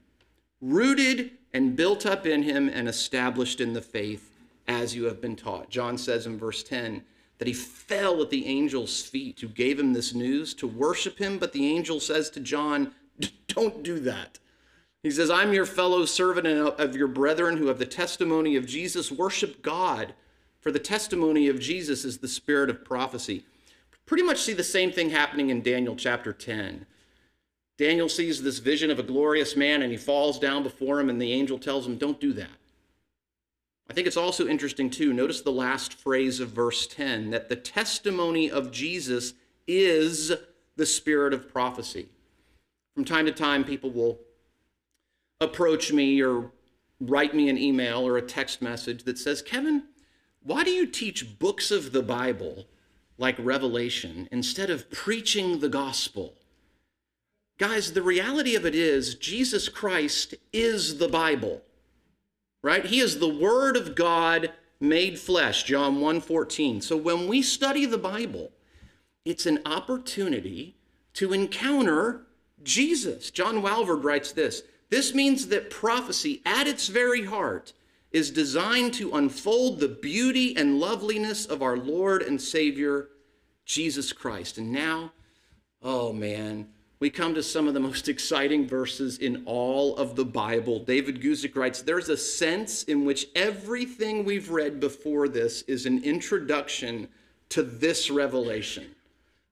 rooted 0.60 1.30
and 1.54 1.74
built 1.74 2.04
up 2.04 2.26
in 2.26 2.42
him 2.42 2.68
and 2.68 2.86
established 2.86 3.62
in 3.62 3.72
the 3.72 3.80
faith 3.80 4.30
as 4.68 4.94
you 4.94 5.04
have 5.04 5.22
been 5.22 5.36
taught. 5.36 5.70
John 5.70 5.96
says 5.96 6.26
in 6.26 6.38
verse 6.38 6.62
10 6.62 7.02
that 7.38 7.48
he 7.48 7.54
fell 7.54 8.20
at 8.20 8.28
the 8.28 8.44
angel's 8.46 9.00
feet 9.00 9.40
who 9.40 9.48
gave 9.48 9.80
him 9.80 9.94
this 9.94 10.14
news 10.14 10.52
to 10.54 10.66
worship 10.66 11.18
him. 11.18 11.38
But 11.38 11.54
the 11.54 11.66
angel 11.66 11.98
says 11.98 12.28
to 12.30 12.40
John, 12.40 12.92
Don't 13.48 13.82
do 13.82 14.00
that. 14.00 14.38
He 15.02 15.10
says, 15.10 15.30
I'm 15.30 15.54
your 15.54 15.66
fellow 15.66 16.04
servant 16.04 16.46
of 16.46 16.94
your 16.94 17.08
brethren 17.08 17.56
who 17.56 17.68
have 17.68 17.78
the 17.78 17.86
testimony 17.86 18.54
of 18.56 18.66
Jesus. 18.66 19.10
Worship 19.10 19.62
God, 19.62 20.12
for 20.60 20.70
the 20.70 20.78
testimony 20.78 21.48
of 21.48 21.58
Jesus 21.58 22.04
is 22.04 22.18
the 22.18 22.28
spirit 22.28 22.68
of 22.68 22.84
prophecy. 22.84 23.44
Pretty 24.06 24.22
much 24.22 24.42
see 24.42 24.52
the 24.52 24.64
same 24.64 24.92
thing 24.92 25.10
happening 25.10 25.50
in 25.50 25.62
Daniel 25.62 25.96
chapter 25.96 26.32
10. 26.32 26.86
Daniel 27.78 28.08
sees 28.08 28.42
this 28.42 28.58
vision 28.58 28.90
of 28.90 28.98
a 28.98 29.04
glorious 29.04 29.56
man 29.56 29.82
and 29.82 29.90
he 29.90 29.96
falls 29.96 30.38
down 30.38 30.62
before 30.62 31.00
him, 31.00 31.08
and 31.08 31.20
the 31.20 31.32
angel 31.32 31.58
tells 31.58 31.86
him, 31.86 31.96
Don't 31.96 32.20
do 32.20 32.32
that. 32.34 32.50
I 33.90 33.94
think 33.94 34.06
it's 34.06 34.16
also 34.16 34.46
interesting, 34.46 34.88
too. 34.90 35.12
Notice 35.12 35.40
the 35.40 35.50
last 35.50 35.94
phrase 35.94 36.40
of 36.40 36.50
verse 36.50 36.86
10 36.86 37.30
that 37.30 37.48
the 37.48 37.56
testimony 37.56 38.50
of 38.50 38.70
Jesus 38.70 39.34
is 39.66 40.32
the 40.76 40.86
spirit 40.86 41.34
of 41.34 41.48
prophecy. 41.48 42.08
From 42.94 43.04
time 43.04 43.26
to 43.26 43.32
time, 43.32 43.64
people 43.64 43.90
will 43.90 44.18
approach 45.40 45.92
me 45.92 46.22
or 46.22 46.50
write 47.00 47.34
me 47.34 47.48
an 47.48 47.58
email 47.58 48.06
or 48.06 48.16
a 48.16 48.22
text 48.22 48.62
message 48.62 49.04
that 49.04 49.18
says, 49.18 49.42
Kevin, 49.42 49.84
why 50.42 50.62
do 50.62 50.70
you 50.70 50.86
teach 50.86 51.38
books 51.38 51.70
of 51.70 51.92
the 51.92 52.02
Bible 52.02 52.66
like 53.22 53.36
Revelation 53.38 54.28
instead 54.30 54.68
of 54.68 54.90
preaching 54.90 55.60
the 55.60 55.70
gospel? 55.70 56.34
Guys, 57.56 57.94
the 57.94 58.02
reality 58.02 58.54
of 58.54 58.66
it 58.66 58.74
is, 58.74 59.14
Jesus 59.14 59.70
Christ 59.70 60.34
is 60.52 60.98
the 60.98 61.08
Bible 61.08 61.62
right? 62.62 62.86
He 62.86 63.00
is 63.00 63.18
the 63.18 63.28
word 63.28 63.76
of 63.76 63.94
God 63.94 64.52
made 64.80 65.18
flesh, 65.18 65.64
John 65.64 66.00
1:14. 66.00 66.80
So 66.80 66.96
when 66.96 67.26
we 67.26 67.42
study 67.42 67.86
the 67.86 67.98
Bible, 67.98 68.52
it's 69.24 69.46
an 69.46 69.60
opportunity 69.66 70.76
to 71.14 71.32
encounter 71.32 72.26
Jesus. 72.62 73.30
John 73.30 73.62
Walvoord 73.62 74.04
writes 74.04 74.32
this, 74.32 74.62
this 74.88 75.14
means 75.14 75.48
that 75.48 75.70
prophecy 75.70 76.42
at 76.44 76.66
its 76.66 76.88
very 76.88 77.24
heart 77.24 77.72
is 78.10 78.30
designed 78.30 78.92
to 78.94 79.12
unfold 79.12 79.80
the 79.80 79.88
beauty 79.88 80.56
and 80.56 80.78
loveliness 80.78 81.46
of 81.46 81.62
our 81.62 81.76
Lord 81.76 82.22
and 82.22 82.40
Savior 82.40 83.08
Jesus 83.64 84.12
Christ. 84.12 84.58
And 84.58 84.72
now, 84.72 85.12
oh 85.82 86.12
man, 86.12 86.68
we 87.02 87.10
come 87.10 87.34
to 87.34 87.42
some 87.42 87.66
of 87.66 87.74
the 87.74 87.80
most 87.80 88.08
exciting 88.08 88.66
verses 88.66 89.18
in 89.18 89.42
all 89.44 89.96
of 89.96 90.14
the 90.14 90.24
Bible. 90.24 90.78
David 90.78 91.20
Guzik 91.20 91.56
writes 91.56 91.82
There's 91.82 92.08
a 92.08 92.16
sense 92.16 92.84
in 92.84 93.04
which 93.04 93.26
everything 93.34 94.24
we've 94.24 94.50
read 94.50 94.78
before 94.78 95.28
this 95.28 95.62
is 95.62 95.84
an 95.86 96.02
introduction 96.04 97.08
to 97.48 97.62
this 97.62 98.10
revelation, 98.10 98.94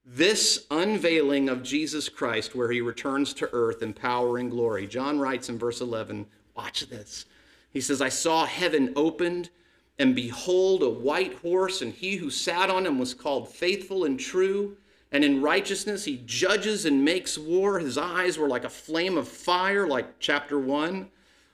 this 0.06 0.64
unveiling 0.70 1.48
of 1.48 1.62
Jesus 1.62 2.08
Christ, 2.08 2.54
where 2.54 2.70
he 2.70 2.80
returns 2.80 3.34
to 3.34 3.50
earth 3.52 3.82
in 3.82 3.92
power 3.92 4.38
and 4.38 4.50
glory. 4.50 4.86
John 4.86 5.18
writes 5.18 5.48
in 5.48 5.58
verse 5.58 5.80
11, 5.80 6.26
Watch 6.54 6.88
this. 6.88 7.26
He 7.72 7.80
says, 7.80 8.00
I 8.00 8.08
saw 8.08 8.46
heaven 8.46 8.92
opened, 8.96 9.50
and 10.00 10.16
behold, 10.16 10.82
a 10.82 10.88
white 10.88 11.34
horse, 11.34 11.82
and 11.82 11.92
he 11.92 12.16
who 12.16 12.30
sat 12.30 12.70
on 12.70 12.86
him 12.86 12.98
was 12.98 13.14
called 13.14 13.48
faithful 13.48 14.04
and 14.04 14.18
true 14.18 14.76
and 15.12 15.24
in 15.24 15.42
righteousness 15.42 16.04
he 16.04 16.22
judges 16.24 16.84
and 16.84 17.04
makes 17.04 17.36
war. 17.36 17.78
His 17.78 17.98
eyes 17.98 18.38
were 18.38 18.48
like 18.48 18.64
a 18.64 18.70
flame 18.70 19.18
of 19.18 19.28
fire, 19.28 19.86
like 19.86 20.18
chapter 20.20 20.58
1. 20.58 21.08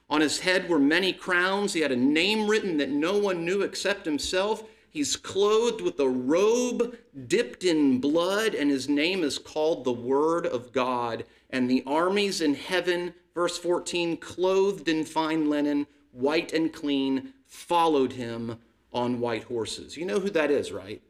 On 0.08 0.20
his 0.20 0.40
head 0.40 0.68
were 0.68 0.78
many 0.78 1.12
crowns. 1.12 1.72
He 1.72 1.80
had 1.80 1.92
a 1.92 1.96
name 1.96 2.48
written 2.48 2.76
that 2.76 2.90
no 2.90 3.18
one 3.18 3.44
knew 3.44 3.62
except 3.62 4.04
himself. 4.04 4.64
He's 4.90 5.16
clothed 5.16 5.80
with 5.80 5.98
a 6.00 6.08
robe 6.08 6.96
dipped 7.26 7.64
in 7.64 7.98
blood, 7.98 8.54
and 8.54 8.70
his 8.70 8.88
name 8.88 9.24
is 9.24 9.38
called 9.38 9.84
the 9.84 9.92
Word 9.92 10.46
of 10.46 10.72
God. 10.72 11.24
And 11.50 11.68
the 11.68 11.82
armies 11.86 12.40
in 12.40 12.54
heaven, 12.54 13.14
verse 13.34 13.58
14, 13.58 14.18
clothed 14.18 14.88
in 14.88 15.04
fine 15.04 15.50
linen, 15.50 15.86
white 16.12 16.52
and 16.52 16.72
clean, 16.72 17.32
followed 17.46 18.12
him 18.12 18.58
on 18.92 19.20
white 19.20 19.44
horses. 19.44 19.96
You 19.96 20.06
know 20.06 20.20
who 20.20 20.30
that 20.30 20.50
is, 20.50 20.72
right? 20.72 21.02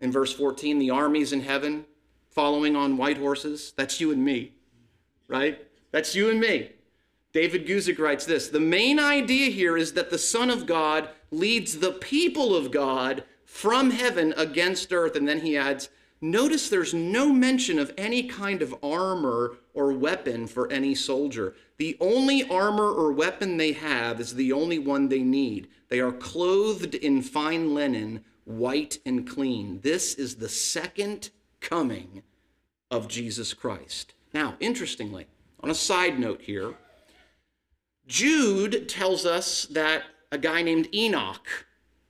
In 0.00 0.12
verse 0.12 0.32
14, 0.32 0.78
the 0.78 0.90
armies 0.90 1.32
in 1.32 1.40
heaven 1.40 1.86
following 2.28 2.76
on 2.76 2.96
white 2.96 3.18
horses. 3.18 3.72
That's 3.76 4.00
you 4.00 4.12
and 4.12 4.24
me, 4.24 4.52
right? 5.28 5.66
That's 5.90 6.14
you 6.14 6.30
and 6.30 6.38
me. 6.38 6.70
David 7.32 7.66
Guzik 7.66 7.98
writes 7.98 8.26
this 8.26 8.48
The 8.48 8.60
main 8.60 8.98
idea 8.98 9.50
here 9.50 9.76
is 9.76 9.92
that 9.94 10.10
the 10.10 10.18
Son 10.18 10.50
of 10.50 10.66
God 10.66 11.08
leads 11.30 11.78
the 11.78 11.92
people 11.92 12.54
of 12.54 12.70
God 12.70 13.24
from 13.44 13.90
heaven 13.90 14.34
against 14.36 14.92
earth. 14.92 15.16
And 15.16 15.26
then 15.26 15.40
he 15.40 15.56
adds, 15.56 15.88
Notice 16.20 16.68
there's 16.68 16.94
no 16.94 17.32
mention 17.32 17.78
of 17.78 17.92
any 17.98 18.22
kind 18.22 18.62
of 18.62 18.74
armor 18.82 19.56
or 19.76 19.92
weapon 19.92 20.46
for 20.46 20.70
any 20.72 20.94
soldier. 20.94 21.54
The 21.76 21.96
only 22.00 22.48
armor 22.48 22.90
or 22.90 23.12
weapon 23.12 23.58
they 23.58 23.72
have 23.72 24.18
is 24.18 24.34
the 24.34 24.52
only 24.52 24.78
one 24.78 25.08
they 25.08 25.22
need. 25.22 25.68
They 25.88 26.00
are 26.00 26.10
clothed 26.10 26.94
in 26.96 27.22
fine 27.22 27.74
linen, 27.74 28.24
white 28.44 28.98
and 29.06 29.28
clean. 29.28 29.80
This 29.82 30.14
is 30.14 30.36
the 30.36 30.48
second 30.48 31.30
coming 31.60 32.22
of 32.90 33.06
Jesus 33.06 33.54
Christ. 33.54 34.14
Now, 34.32 34.54
interestingly, 34.58 35.26
on 35.60 35.70
a 35.70 35.74
side 35.74 36.18
note 36.18 36.42
here, 36.42 36.74
Jude 38.06 38.88
tells 38.88 39.26
us 39.26 39.66
that 39.66 40.04
a 40.32 40.38
guy 40.38 40.62
named 40.62 40.88
Enoch, 40.94 41.66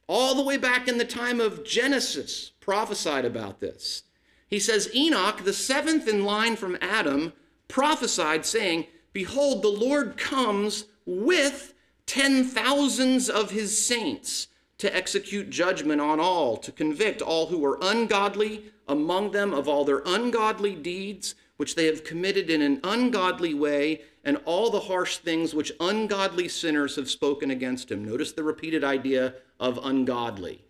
all 0.07 0.35
the 0.35 0.45
way 0.45 0.57
back 0.57 0.87
in 0.89 0.99
the 0.99 1.05
time 1.05 1.41
of 1.41 1.65
Genesis, 1.65 2.53
prophesied 2.61 3.25
about 3.25 3.61
this. 3.61 4.05
He 4.49 4.61
says, 4.61 4.95
Enoch, 4.95 5.43
the 5.45 5.53
seventh 5.53 6.07
in 6.07 6.25
line 6.25 6.55
from 6.55 6.79
Adam, 6.81 7.33
prophesied, 7.69 8.47
saying, 8.47 8.87
Behold, 9.13 9.63
the 9.63 9.69
Lord 9.69 10.17
comes 10.17 10.85
with 11.05 11.75
ten 12.07 12.45
thousands 12.45 13.29
of 13.29 13.51
his 13.51 13.87
saints 13.87 14.49
to 14.79 14.95
execute 14.95 15.51
judgment 15.51 16.01
on 16.01 16.21
all, 16.21 16.57
to 16.59 16.71
convict 16.71 17.23
all 17.23 17.47
who 17.47 17.65
are 17.65 17.79
ungodly 17.81 18.73
among 18.87 19.31
them 19.31 19.55
of 19.55 19.69
all 19.69 19.85
their 19.85 20.03
ungodly 20.05 20.75
deeds 20.75 21.35
which 21.57 21.75
they 21.75 21.87
have 21.87 22.05
committed 22.05 22.51
in 22.51 22.61
an 22.61 22.81
ungodly 22.85 23.55
way, 23.55 24.03
and 24.25 24.37
all 24.45 24.71
the 24.71 24.81
harsh 24.81 25.19
things 25.19 25.55
which 25.55 25.73
ungodly 25.81 26.49
sinners 26.49 26.97
have 26.97 27.09
spoken 27.09 27.51
against 27.51 27.91
him. 27.91 28.05
Notice 28.05 28.33
the 28.33 28.43
repeated 28.43 28.85
idea 28.85 29.35
of 29.59 29.79
ungodly. 29.83 30.63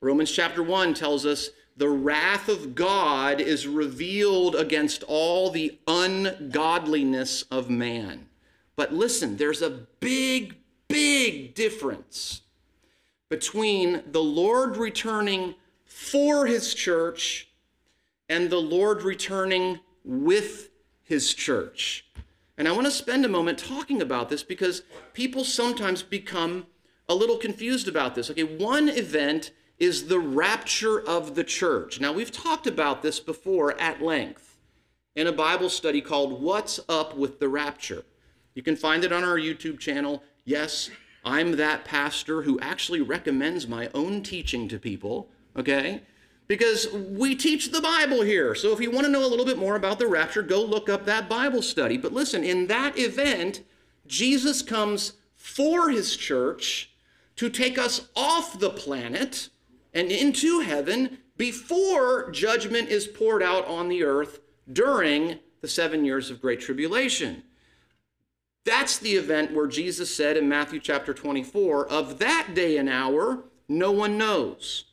Romans 0.00 0.30
chapter 0.30 0.62
1 0.62 0.94
tells 0.94 1.26
us 1.26 1.50
the 1.76 1.88
wrath 1.88 2.48
of 2.48 2.74
God 2.74 3.40
is 3.40 3.66
revealed 3.66 4.54
against 4.54 5.02
all 5.04 5.50
the 5.50 5.78
ungodliness 5.86 7.42
of 7.50 7.68
man. 7.68 8.28
But 8.76 8.92
listen, 8.92 9.36
there's 9.36 9.62
a 9.62 9.86
big, 10.00 10.56
big 10.88 11.54
difference 11.54 12.42
between 13.28 14.02
the 14.10 14.22
Lord 14.22 14.76
returning 14.76 15.54
for 15.84 16.46
his 16.46 16.74
church 16.74 17.48
and 18.28 18.50
the 18.50 18.60
Lord 18.60 19.02
returning 19.02 19.80
with 20.04 20.70
his 21.02 21.34
church. 21.34 22.06
And 22.58 22.66
I 22.66 22.72
want 22.72 22.86
to 22.86 22.90
spend 22.90 23.24
a 23.24 23.28
moment 23.28 23.58
talking 23.58 24.00
about 24.00 24.28
this 24.28 24.42
because 24.42 24.82
people 25.12 25.44
sometimes 25.44 26.02
become 26.02 26.66
a 27.08 27.14
little 27.14 27.36
confused 27.36 27.86
about 27.86 28.14
this. 28.14 28.30
Okay, 28.30 28.44
one 28.44 28.88
event 28.88 29.50
is 29.78 30.08
the 30.08 30.18
rapture 30.18 31.00
of 31.00 31.34
the 31.34 31.44
church. 31.44 32.00
Now, 32.00 32.12
we've 32.12 32.32
talked 32.32 32.66
about 32.66 33.02
this 33.02 33.20
before 33.20 33.78
at 33.80 34.02
length 34.02 34.56
in 35.14 35.26
a 35.26 35.32
Bible 35.32 35.68
study 35.68 36.00
called 36.00 36.40
What's 36.42 36.80
Up 36.88 37.16
with 37.16 37.40
the 37.40 37.48
Rapture. 37.48 38.04
You 38.54 38.62
can 38.62 38.76
find 38.76 39.04
it 39.04 39.12
on 39.12 39.22
our 39.22 39.36
YouTube 39.36 39.78
channel. 39.78 40.22
Yes, 40.44 40.90
I'm 41.24 41.52
that 41.56 41.84
pastor 41.84 42.42
who 42.42 42.58
actually 42.60 43.00
recommends 43.00 43.66
my 43.66 43.90
own 43.94 44.22
teaching 44.22 44.68
to 44.68 44.78
people, 44.78 45.28
okay? 45.56 46.02
Because 46.46 46.90
we 46.92 47.34
teach 47.34 47.72
the 47.72 47.80
Bible 47.80 48.22
here. 48.22 48.54
So 48.54 48.72
if 48.72 48.80
you 48.80 48.90
want 48.90 49.04
to 49.06 49.12
know 49.12 49.26
a 49.26 49.28
little 49.28 49.44
bit 49.44 49.58
more 49.58 49.76
about 49.76 49.98
the 49.98 50.06
rapture, 50.06 50.42
go 50.42 50.62
look 50.64 50.88
up 50.88 51.04
that 51.04 51.28
Bible 51.28 51.60
study. 51.60 51.98
But 51.98 52.12
listen, 52.12 52.44
in 52.44 52.68
that 52.68 52.96
event, 52.98 53.62
Jesus 54.06 54.62
comes 54.62 55.14
for 55.34 55.90
his 55.90 56.16
church 56.16 56.92
to 57.36 57.50
take 57.50 57.76
us 57.76 58.08
off 58.14 58.58
the 58.58 58.70
planet 58.70 59.50
and 59.94 60.10
into 60.10 60.60
heaven 60.60 61.18
before 61.36 62.30
judgment 62.30 62.88
is 62.88 63.06
poured 63.06 63.42
out 63.42 63.66
on 63.66 63.88
the 63.88 64.02
earth 64.04 64.40
during 64.72 65.38
the 65.60 65.68
seven 65.68 66.04
years 66.04 66.30
of 66.30 66.40
great 66.40 66.60
tribulation. 66.60 67.42
That's 68.64 68.98
the 68.98 69.12
event 69.12 69.54
where 69.54 69.68
Jesus 69.68 70.14
said 70.14 70.36
in 70.36 70.48
Matthew 70.48 70.80
chapter 70.80 71.14
24, 71.14 71.86
Of 71.88 72.18
that 72.18 72.52
day 72.54 72.76
and 72.76 72.88
hour, 72.88 73.44
no 73.68 73.92
one 73.92 74.18
knows. 74.18 74.86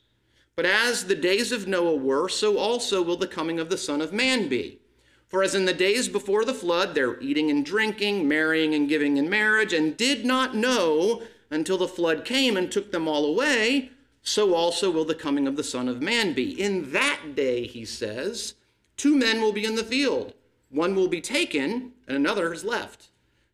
But 0.55 0.65
as 0.67 1.05
the 1.05 1.15
days 1.15 1.51
of 1.51 1.67
Noah 1.67 1.95
were, 1.95 2.29
so 2.29 2.57
also 2.57 3.01
will 3.01 3.17
the 3.17 3.27
coming 3.27 3.59
of 3.59 3.69
the 3.69 3.77
Son 3.77 4.01
of 4.01 4.13
Man 4.13 4.47
be. 4.47 4.79
For 5.27 5.41
as 5.41 5.55
in 5.55 5.65
the 5.65 5.73
days 5.73 6.07
before 6.07 6.45
the 6.45 6.53
flood, 6.53 6.93
they're 6.93 7.19
eating 7.19 7.49
and 7.49 7.65
drinking, 7.65 8.27
marrying 8.27 8.75
and 8.75 8.87
giving 8.87 9.17
in 9.17 9.27
marriage, 9.27 9.73
and 9.73 9.97
did 9.97 10.23
not 10.23 10.55
know 10.55 11.23
until 11.49 11.79
the 11.79 11.87
flood 11.87 12.23
came 12.23 12.55
and 12.55 12.71
took 12.71 12.91
them 12.91 13.07
all 13.07 13.25
away, 13.25 13.89
so 14.23 14.55
also 14.55 14.89
will 14.89 15.05
the 15.05 15.13
coming 15.13 15.47
of 15.47 15.57
the 15.57 15.63
Son 15.63 15.89
of 15.89 16.01
Man 16.01 16.33
be. 16.33 16.59
In 16.59 16.91
that 16.93 17.35
day, 17.35 17.67
he 17.67 17.83
says, 17.83 18.55
two 18.95 19.15
men 19.15 19.41
will 19.41 19.51
be 19.51 19.65
in 19.65 19.75
the 19.75 19.83
field. 19.83 20.33
One 20.69 20.95
will 20.95 21.09
be 21.09 21.21
taken, 21.21 21.91
and 22.07 22.17
another 22.17 22.53
is 22.53 22.63
left. 22.63 23.09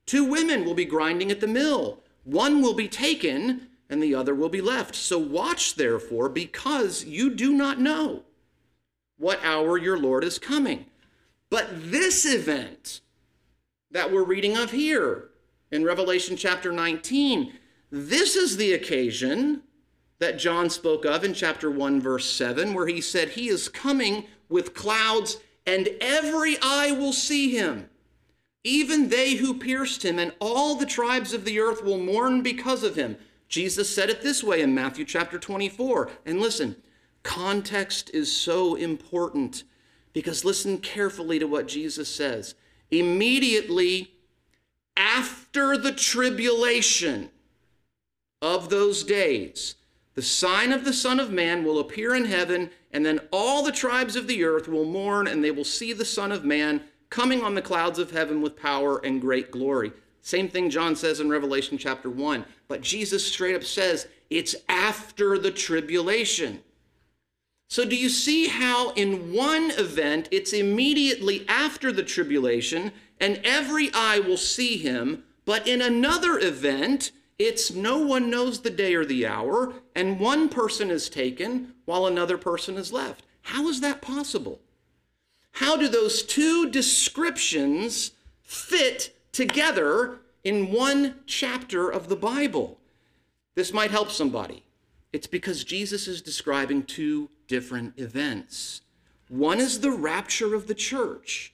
Two 0.05 0.23
women 0.23 0.63
will 0.63 0.75
be 0.75 0.85
grinding 0.85 1.31
at 1.31 1.41
the 1.41 1.47
mill. 1.47 2.03
One 2.23 2.61
will 2.61 2.75
be 2.75 2.87
taken, 2.87 3.67
and 3.89 4.01
the 4.01 4.13
other 4.13 4.35
will 4.35 4.49
be 4.49 4.61
left. 4.61 4.93
So 4.93 5.17
watch, 5.17 5.75
therefore, 5.75 6.29
because 6.29 7.03
you 7.03 7.31
do 7.31 7.51
not 7.53 7.79
know 7.79 8.23
what 9.17 9.43
hour 9.43 9.77
your 9.77 9.97
Lord 9.97 10.23
is 10.23 10.37
coming. 10.37 10.85
But 11.49 11.91
this 11.91 12.25
event 12.25 13.01
that 13.89 14.11
we're 14.11 14.23
reading 14.23 14.55
of 14.55 14.71
here 14.71 15.29
in 15.71 15.83
Revelation 15.83 16.37
chapter 16.37 16.71
19, 16.71 17.53
this 17.91 18.35
is 18.35 18.57
the 18.57 18.73
occasion 18.73 19.63
that 20.19 20.37
John 20.37 20.69
spoke 20.69 21.05
of 21.05 21.23
in 21.23 21.33
chapter 21.33 21.71
1, 21.71 22.01
verse 22.01 22.29
7, 22.31 22.73
where 22.73 22.87
he 22.87 23.01
said, 23.01 23.29
He 23.29 23.47
is 23.47 23.69
coming 23.69 24.25
with 24.49 24.73
clouds, 24.73 25.37
and 25.65 25.89
every 26.01 26.57
eye 26.61 26.91
will 26.91 27.13
see 27.13 27.55
him, 27.55 27.89
even 28.63 29.09
they 29.09 29.35
who 29.35 29.53
pierced 29.53 30.03
him, 30.03 30.19
and 30.19 30.33
all 30.39 30.75
the 30.75 30.85
tribes 30.85 31.33
of 31.33 31.45
the 31.45 31.59
earth 31.59 31.83
will 31.83 31.97
mourn 31.97 32.41
because 32.41 32.83
of 32.83 32.95
him. 32.95 33.17
Jesus 33.47 33.93
said 33.93 34.09
it 34.09 34.21
this 34.21 34.43
way 34.43 34.61
in 34.61 34.75
Matthew 34.75 35.05
chapter 35.05 35.39
24. 35.39 36.09
And 36.25 36.39
listen, 36.39 36.75
context 37.23 38.11
is 38.13 38.35
so 38.35 38.75
important 38.75 39.63
because 40.13 40.45
listen 40.45 40.77
carefully 40.79 41.39
to 41.39 41.47
what 41.47 41.67
Jesus 41.67 42.13
says. 42.13 42.55
Immediately 42.91 44.13
after 44.97 45.77
the 45.77 45.91
tribulation 45.91 47.29
of 48.41 48.69
those 48.69 49.03
days, 49.03 49.75
the 50.19 50.25
sign 50.25 50.73
of 50.73 50.83
the 50.83 50.91
Son 50.91 51.17
of 51.17 51.31
Man 51.31 51.63
will 51.63 51.79
appear 51.79 52.13
in 52.13 52.25
heaven, 52.25 52.71
and 52.91 53.05
then 53.05 53.21
all 53.31 53.63
the 53.63 53.71
tribes 53.71 54.17
of 54.17 54.27
the 54.27 54.43
earth 54.43 54.67
will 54.67 54.83
mourn, 54.83 55.27
and 55.27 55.41
they 55.41 55.49
will 55.49 55.63
see 55.63 55.93
the 55.93 56.03
Son 56.03 56.33
of 56.33 56.43
Man 56.43 56.81
coming 57.09 57.41
on 57.41 57.55
the 57.55 57.61
clouds 57.61 57.99
of 57.99 58.11
heaven 58.11 58.41
with 58.41 58.57
power 58.57 58.97
and 58.97 59.21
great 59.21 59.49
glory. 59.49 59.93
Same 60.21 60.49
thing 60.49 60.69
John 60.69 60.97
says 60.97 61.21
in 61.21 61.29
Revelation 61.29 61.77
chapter 61.77 62.09
1. 62.09 62.43
But 62.67 62.81
Jesus 62.81 63.25
straight 63.25 63.55
up 63.55 63.63
says 63.63 64.09
it's 64.29 64.57
after 64.67 65.37
the 65.37 65.51
tribulation. 65.51 66.63
So, 67.69 67.85
do 67.85 67.95
you 67.95 68.09
see 68.09 68.49
how 68.49 68.89
in 68.95 69.31
one 69.31 69.71
event 69.71 70.27
it's 70.33 70.51
immediately 70.51 71.47
after 71.47 71.93
the 71.93 72.03
tribulation 72.03 72.91
and 73.21 73.39
every 73.45 73.89
eye 73.93 74.19
will 74.19 74.35
see 74.35 74.75
him, 74.75 75.23
but 75.45 75.65
in 75.65 75.81
another 75.81 76.37
event, 76.39 77.13
it's 77.39 77.71
no 77.71 77.97
one 77.97 78.29
knows 78.29 78.59
the 78.59 78.69
day 78.69 78.93
or 78.93 79.05
the 79.05 79.25
hour, 79.25 79.73
and 79.95 80.19
one 80.19 80.49
person 80.49 80.91
is 80.91 81.09
taken 81.09 81.73
while 81.85 82.05
another 82.05 82.37
person 82.37 82.77
is 82.77 82.93
left? 82.93 83.25
How 83.43 83.67
is 83.69 83.81
that 83.81 84.01
possible? 84.01 84.59
How 85.53 85.77
do 85.77 85.87
those 85.87 86.21
two 86.21 86.69
descriptions 86.69 88.11
fit 88.43 89.15
together 89.31 90.19
in 90.43 90.71
one 90.71 91.15
chapter 91.25 91.89
of 91.89 92.07
the 92.07 92.15
Bible. 92.15 92.79
This 93.55 93.73
might 93.73 93.91
help 93.91 94.09
somebody. 94.09 94.63
It's 95.11 95.27
because 95.27 95.63
Jesus 95.63 96.07
is 96.07 96.21
describing 96.21 96.83
two 96.83 97.29
different 97.47 97.99
events. 97.99 98.81
One 99.27 99.59
is 99.59 99.81
the 99.81 99.91
rapture 99.91 100.55
of 100.55 100.67
the 100.67 100.73
church, 100.73 101.53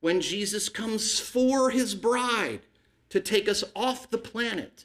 when 0.00 0.20
Jesus 0.20 0.68
comes 0.68 1.18
for 1.18 1.70
his 1.70 1.94
bride 1.94 2.60
to 3.08 3.20
take 3.20 3.48
us 3.48 3.64
off 3.74 4.10
the 4.10 4.18
planet 4.18 4.84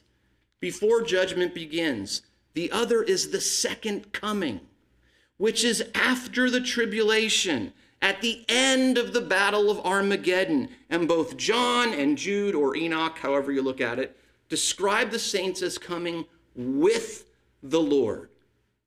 before 0.64 1.02
judgment 1.02 1.54
begins. 1.54 2.22
The 2.54 2.72
other 2.72 3.02
is 3.02 3.28
the 3.28 3.40
second 3.42 4.14
coming, 4.14 4.62
which 5.36 5.62
is 5.62 5.84
after 5.94 6.48
the 6.48 6.62
tribulation, 6.62 7.74
at 8.00 8.22
the 8.22 8.46
end 8.48 8.96
of 8.96 9.12
the 9.12 9.20
battle 9.20 9.70
of 9.70 9.84
Armageddon. 9.84 10.70
And 10.88 11.06
both 11.06 11.36
John 11.36 11.92
and 11.92 12.16
Jude, 12.16 12.54
or 12.54 12.74
Enoch, 12.74 13.18
however 13.18 13.52
you 13.52 13.60
look 13.60 13.82
at 13.82 13.98
it, 13.98 14.16
describe 14.48 15.10
the 15.10 15.18
saints 15.18 15.60
as 15.60 15.76
coming 15.76 16.24
with 16.54 17.26
the 17.62 17.82
Lord. 17.82 18.30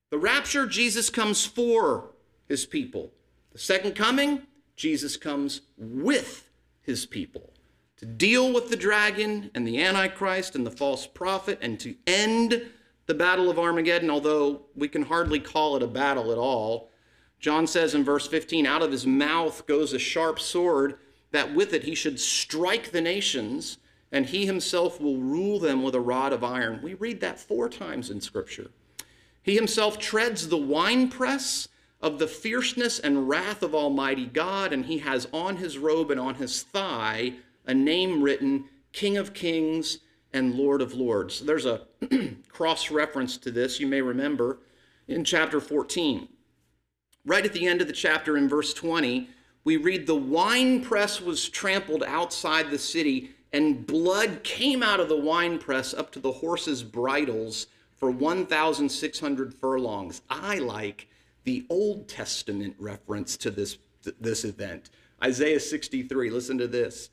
The 0.09 0.17
rapture, 0.17 0.65
Jesus 0.65 1.11
comes 1.11 1.45
for 1.45 2.09
his 2.47 2.65
people. 2.65 3.11
The 3.51 3.59
second 3.59 3.93
coming, 3.93 4.41
Jesus 4.75 5.15
comes 5.15 5.61
with 5.77 6.49
his 6.81 7.05
people 7.05 7.51
to 7.97 8.05
deal 8.05 8.53
with 8.53 8.69
the 8.69 8.75
dragon 8.75 9.49
and 9.55 9.67
the 9.67 9.81
Antichrist 9.81 10.55
and 10.55 10.65
the 10.65 10.71
false 10.71 11.07
prophet 11.07 11.57
and 11.61 11.79
to 11.79 11.95
end 12.05 12.69
the 13.07 13.13
battle 13.13 13.49
of 13.49 13.57
Armageddon, 13.57 14.09
although 14.09 14.61
we 14.75 14.87
can 14.87 15.03
hardly 15.03 15.39
call 15.39 15.75
it 15.75 15.83
a 15.83 15.87
battle 15.87 16.31
at 16.31 16.37
all. 16.37 16.89
John 17.39 17.65
says 17.65 17.95
in 17.95 18.03
verse 18.03 18.27
15, 18.27 18.65
out 18.65 18.81
of 18.81 18.91
his 18.91 19.07
mouth 19.07 19.65
goes 19.65 19.93
a 19.93 19.99
sharp 19.99 20.39
sword, 20.39 20.99
that 21.31 21.55
with 21.55 21.73
it 21.73 21.83
he 21.83 21.95
should 21.95 22.19
strike 22.19 22.91
the 22.91 23.01
nations, 23.01 23.77
and 24.11 24.25
he 24.25 24.45
himself 24.45 24.99
will 24.99 25.17
rule 25.17 25.59
them 25.59 25.83
with 25.83 25.95
a 25.95 26.01
rod 26.01 26.33
of 26.33 26.43
iron. 26.43 26.81
We 26.81 26.93
read 26.93 27.21
that 27.21 27.39
four 27.39 27.69
times 27.69 28.09
in 28.09 28.21
Scripture. 28.21 28.71
He 29.41 29.55
himself 29.55 29.97
treads 29.97 30.49
the 30.49 30.57
winepress 30.57 31.69
of 32.01 32.19
the 32.19 32.27
fierceness 32.27 32.99
and 32.99 33.29
wrath 33.29 33.63
of 33.63 33.73
Almighty 33.73 34.25
God, 34.25 34.73
and 34.73 34.85
he 34.85 34.99
has 34.99 35.27
on 35.31 35.57
his 35.57 35.77
robe 35.77 36.11
and 36.11 36.19
on 36.19 36.35
his 36.35 36.61
thigh 36.61 37.35
a 37.67 37.73
name 37.73 38.23
written 38.23 38.65
King 38.93 39.17
of 39.17 39.33
Kings 39.33 39.99
and 40.33 40.55
Lord 40.55 40.81
of 40.81 40.93
Lords. 40.93 41.41
There's 41.41 41.65
a 41.65 41.81
cross 42.49 42.89
reference 42.89 43.37
to 43.37 43.51
this, 43.51 43.79
you 43.79 43.87
may 43.87 44.01
remember, 44.01 44.59
in 45.07 45.23
chapter 45.23 45.59
14. 45.59 46.27
Right 47.25 47.45
at 47.45 47.53
the 47.53 47.67
end 47.67 47.81
of 47.81 47.87
the 47.87 47.93
chapter, 47.93 48.37
in 48.37 48.47
verse 48.47 48.73
20, 48.73 49.29
we 49.63 49.77
read, 49.77 50.07
The 50.07 50.15
winepress 50.15 51.21
was 51.21 51.49
trampled 51.49 52.03
outside 52.03 52.69
the 52.69 52.79
city, 52.79 53.31
and 53.51 53.85
blood 53.85 54.43
came 54.43 54.81
out 54.81 54.99
of 54.99 55.09
the 55.09 55.19
winepress 55.19 55.93
up 55.93 56.11
to 56.13 56.19
the 56.19 56.31
horses' 56.31 56.83
bridles 56.83 57.67
for 57.97 58.11
1,600 58.11 59.53
furlongs. 59.53 60.21
I 60.29 60.59
like 60.59 61.07
the 61.43 61.65
Old 61.69 62.07
Testament 62.07 62.75
reference 62.77 63.35
to 63.37 63.51
this, 63.51 63.77
this 64.19 64.45
event. 64.45 64.89
Isaiah 65.23 65.59
63, 65.59 66.29
listen 66.29 66.57
to 66.59 66.67
this. 66.67 67.09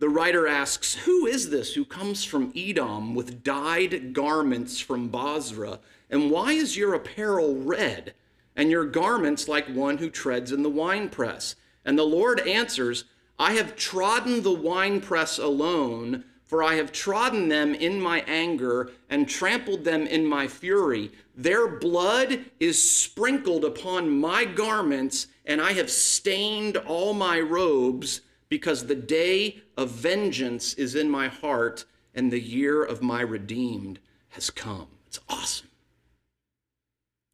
The 0.00 0.08
writer 0.08 0.46
asks, 0.46 0.94
Who 0.94 1.26
is 1.26 1.50
this 1.50 1.74
who 1.74 1.84
comes 1.84 2.24
from 2.24 2.54
Edom 2.56 3.14
with 3.14 3.44
dyed 3.44 4.14
garments 4.14 4.80
from 4.80 5.08
Bozrah? 5.08 5.78
And 6.08 6.30
why 6.30 6.52
is 6.52 6.74
your 6.74 6.94
apparel 6.94 7.56
red 7.56 8.14
and 8.56 8.70
your 8.70 8.86
garments 8.86 9.46
like 9.46 9.68
one 9.68 9.98
who 9.98 10.08
treads 10.08 10.52
in 10.52 10.62
the 10.62 10.70
winepress? 10.70 11.54
And 11.84 11.98
the 11.98 12.04
Lord 12.04 12.40
answers, 12.40 13.04
I 13.38 13.52
have 13.52 13.76
trodden 13.76 14.42
the 14.42 14.54
winepress 14.54 15.38
alone, 15.38 16.24
for 16.46 16.62
I 16.62 16.76
have 16.76 16.92
trodden 16.92 17.48
them 17.48 17.74
in 17.74 18.00
my 18.00 18.24
anger 18.26 18.90
and 19.10 19.28
trampled 19.28 19.84
them 19.84 20.06
in 20.06 20.24
my 20.24 20.48
fury. 20.48 21.10
Their 21.36 21.68
blood 21.68 22.46
is 22.58 22.82
sprinkled 22.90 23.66
upon 23.66 24.18
my 24.18 24.46
garments, 24.46 25.26
and 25.44 25.60
I 25.60 25.74
have 25.74 25.90
stained 25.90 26.78
all 26.78 27.12
my 27.12 27.38
robes 27.38 28.22
because 28.50 28.86
the 28.86 28.96
day 28.96 29.62
of 29.80 29.90
vengeance 29.90 30.74
is 30.74 30.94
in 30.94 31.08
my 31.08 31.26
heart 31.26 31.86
and 32.14 32.30
the 32.30 32.38
year 32.38 32.84
of 32.84 33.00
my 33.00 33.22
redeemed 33.22 33.98
has 34.28 34.50
come. 34.50 34.88
It's 35.06 35.18
awesome. 35.26 35.68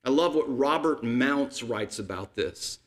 I 0.04 0.10
love 0.10 0.36
what 0.36 0.56
Robert 0.56 1.02
Mounce 1.02 1.64
writes 1.64 1.98
about 1.98 2.36
this. 2.36 2.78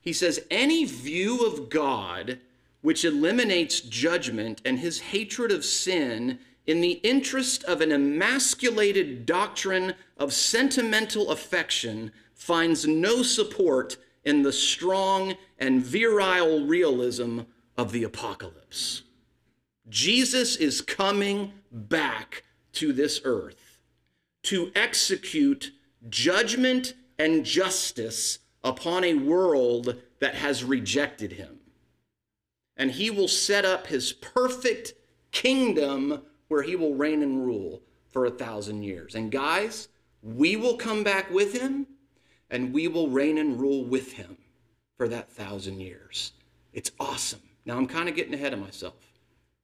He 0.00 0.12
says, 0.12 0.46
Any 0.52 0.84
view 0.84 1.44
of 1.44 1.68
God 1.68 2.38
which 2.80 3.04
eliminates 3.04 3.80
judgment 3.80 4.62
and 4.64 4.78
his 4.78 5.00
hatred 5.00 5.50
of 5.50 5.64
sin 5.64 6.38
in 6.64 6.80
the 6.80 7.00
interest 7.02 7.64
of 7.64 7.80
an 7.80 7.90
emasculated 7.90 9.26
doctrine 9.26 9.94
of 10.16 10.32
sentimental 10.32 11.30
affection 11.32 12.12
finds 12.34 12.86
no 12.86 13.24
support 13.24 13.96
in 14.24 14.42
the 14.42 14.52
strong 14.52 15.34
and 15.58 15.82
virile 15.82 16.64
realism 16.66 17.40
of 17.76 17.90
the 17.90 18.04
apocalypse. 18.04 19.02
Jesus 19.88 20.56
is 20.56 20.80
coming 20.80 21.52
back 21.72 22.44
to 22.72 22.92
this 22.92 23.20
earth 23.24 23.78
to 24.44 24.70
execute 24.74 25.72
judgment 26.08 26.94
and 27.18 27.44
justice 27.44 28.38
upon 28.62 29.04
a 29.04 29.14
world 29.14 29.96
that 30.20 30.34
has 30.34 30.64
rejected 30.64 31.32
him. 31.32 31.58
And 32.76 32.92
he 32.92 33.10
will 33.10 33.28
set 33.28 33.64
up 33.64 33.86
his 33.88 34.12
perfect 34.12 34.94
kingdom 35.32 36.22
where 36.48 36.62
he 36.62 36.76
will 36.76 36.94
reign 36.94 37.22
and 37.22 37.44
rule 37.44 37.82
for 38.10 38.24
a 38.24 38.30
thousand 38.30 38.82
years. 38.82 39.14
And 39.14 39.30
guys, 39.30 39.88
we 40.22 40.56
will 40.56 40.76
come 40.76 41.02
back 41.02 41.30
with 41.30 41.52
him 41.52 41.86
and 42.50 42.72
we 42.72 42.88
will 42.88 43.08
reign 43.08 43.38
and 43.38 43.60
rule 43.60 43.84
with 43.84 44.12
him 44.12 44.36
for 44.96 45.08
that 45.08 45.30
thousand 45.30 45.80
years. 45.80 46.32
It's 46.72 46.90
awesome. 46.98 47.40
Now, 47.64 47.76
I'm 47.76 47.86
kind 47.86 48.08
of 48.08 48.14
getting 48.14 48.34
ahead 48.34 48.52
of 48.52 48.60
myself 48.60 48.94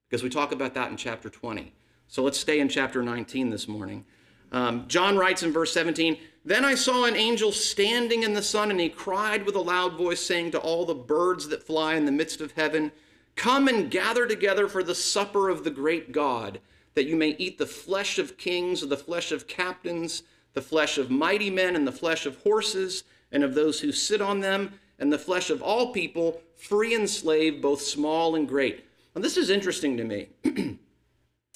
because 0.08 0.22
we 0.22 0.30
talk 0.30 0.52
about 0.52 0.74
that 0.74 0.90
in 0.90 0.96
chapter 0.96 1.28
20. 1.28 1.72
So 2.08 2.22
let's 2.22 2.38
stay 2.38 2.60
in 2.60 2.68
chapter 2.68 3.02
19 3.02 3.50
this 3.50 3.66
morning. 3.66 4.04
Um, 4.52 4.86
John 4.86 5.16
writes 5.16 5.42
in 5.42 5.52
verse 5.52 5.72
17 5.72 6.16
Then 6.44 6.64
I 6.64 6.76
saw 6.76 7.04
an 7.04 7.16
angel 7.16 7.50
standing 7.50 8.22
in 8.22 8.34
the 8.34 8.42
sun, 8.42 8.70
and 8.70 8.78
he 8.78 8.88
cried 8.88 9.44
with 9.44 9.56
a 9.56 9.60
loud 9.60 9.96
voice, 9.96 10.20
saying 10.20 10.52
to 10.52 10.58
all 10.58 10.84
the 10.84 10.94
birds 10.94 11.48
that 11.48 11.66
fly 11.66 11.94
in 11.94 12.04
the 12.04 12.12
midst 12.12 12.40
of 12.40 12.52
heaven, 12.52 12.92
Come 13.34 13.66
and 13.66 13.90
gather 13.90 14.26
together 14.26 14.68
for 14.68 14.84
the 14.84 14.94
supper 14.94 15.48
of 15.48 15.64
the 15.64 15.70
great 15.70 16.12
God, 16.12 16.60
that 16.94 17.06
you 17.06 17.16
may 17.16 17.30
eat 17.30 17.58
the 17.58 17.66
flesh 17.66 18.18
of 18.20 18.38
kings, 18.38 18.86
the 18.86 18.96
flesh 18.96 19.32
of 19.32 19.48
captains, 19.48 20.22
the 20.52 20.62
flesh 20.62 20.98
of 20.98 21.10
mighty 21.10 21.50
men, 21.50 21.74
and 21.74 21.86
the 21.86 21.92
flesh 21.92 22.26
of 22.26 22.36
horses, 22.42 23.02
and 23.32 23.42
of 23.42 23.54
those 23.54 23.80
who 23.80 23.90
sit 23.90 24.20
on 24.20 24.38
them 24.38 24.78
and 24.98 25.12
the 25.12 25.18
flesh 25.18 25.50
of 25.50 25.62
all 25.62 25.92
people, 25.92 26.40
free 26.56 26.94
and 26.94 27.08
slave, 27.08 27.60
both 27.60 27.80
small 27.80 28.36
and 28.36 28.48
great. 28.48 28.84
Now, 29.14 29.22
this 29.22 29.37
is 29.37 29.48
interesting 29.48 29.96
to 29.96 30.05
me 30.05 30.29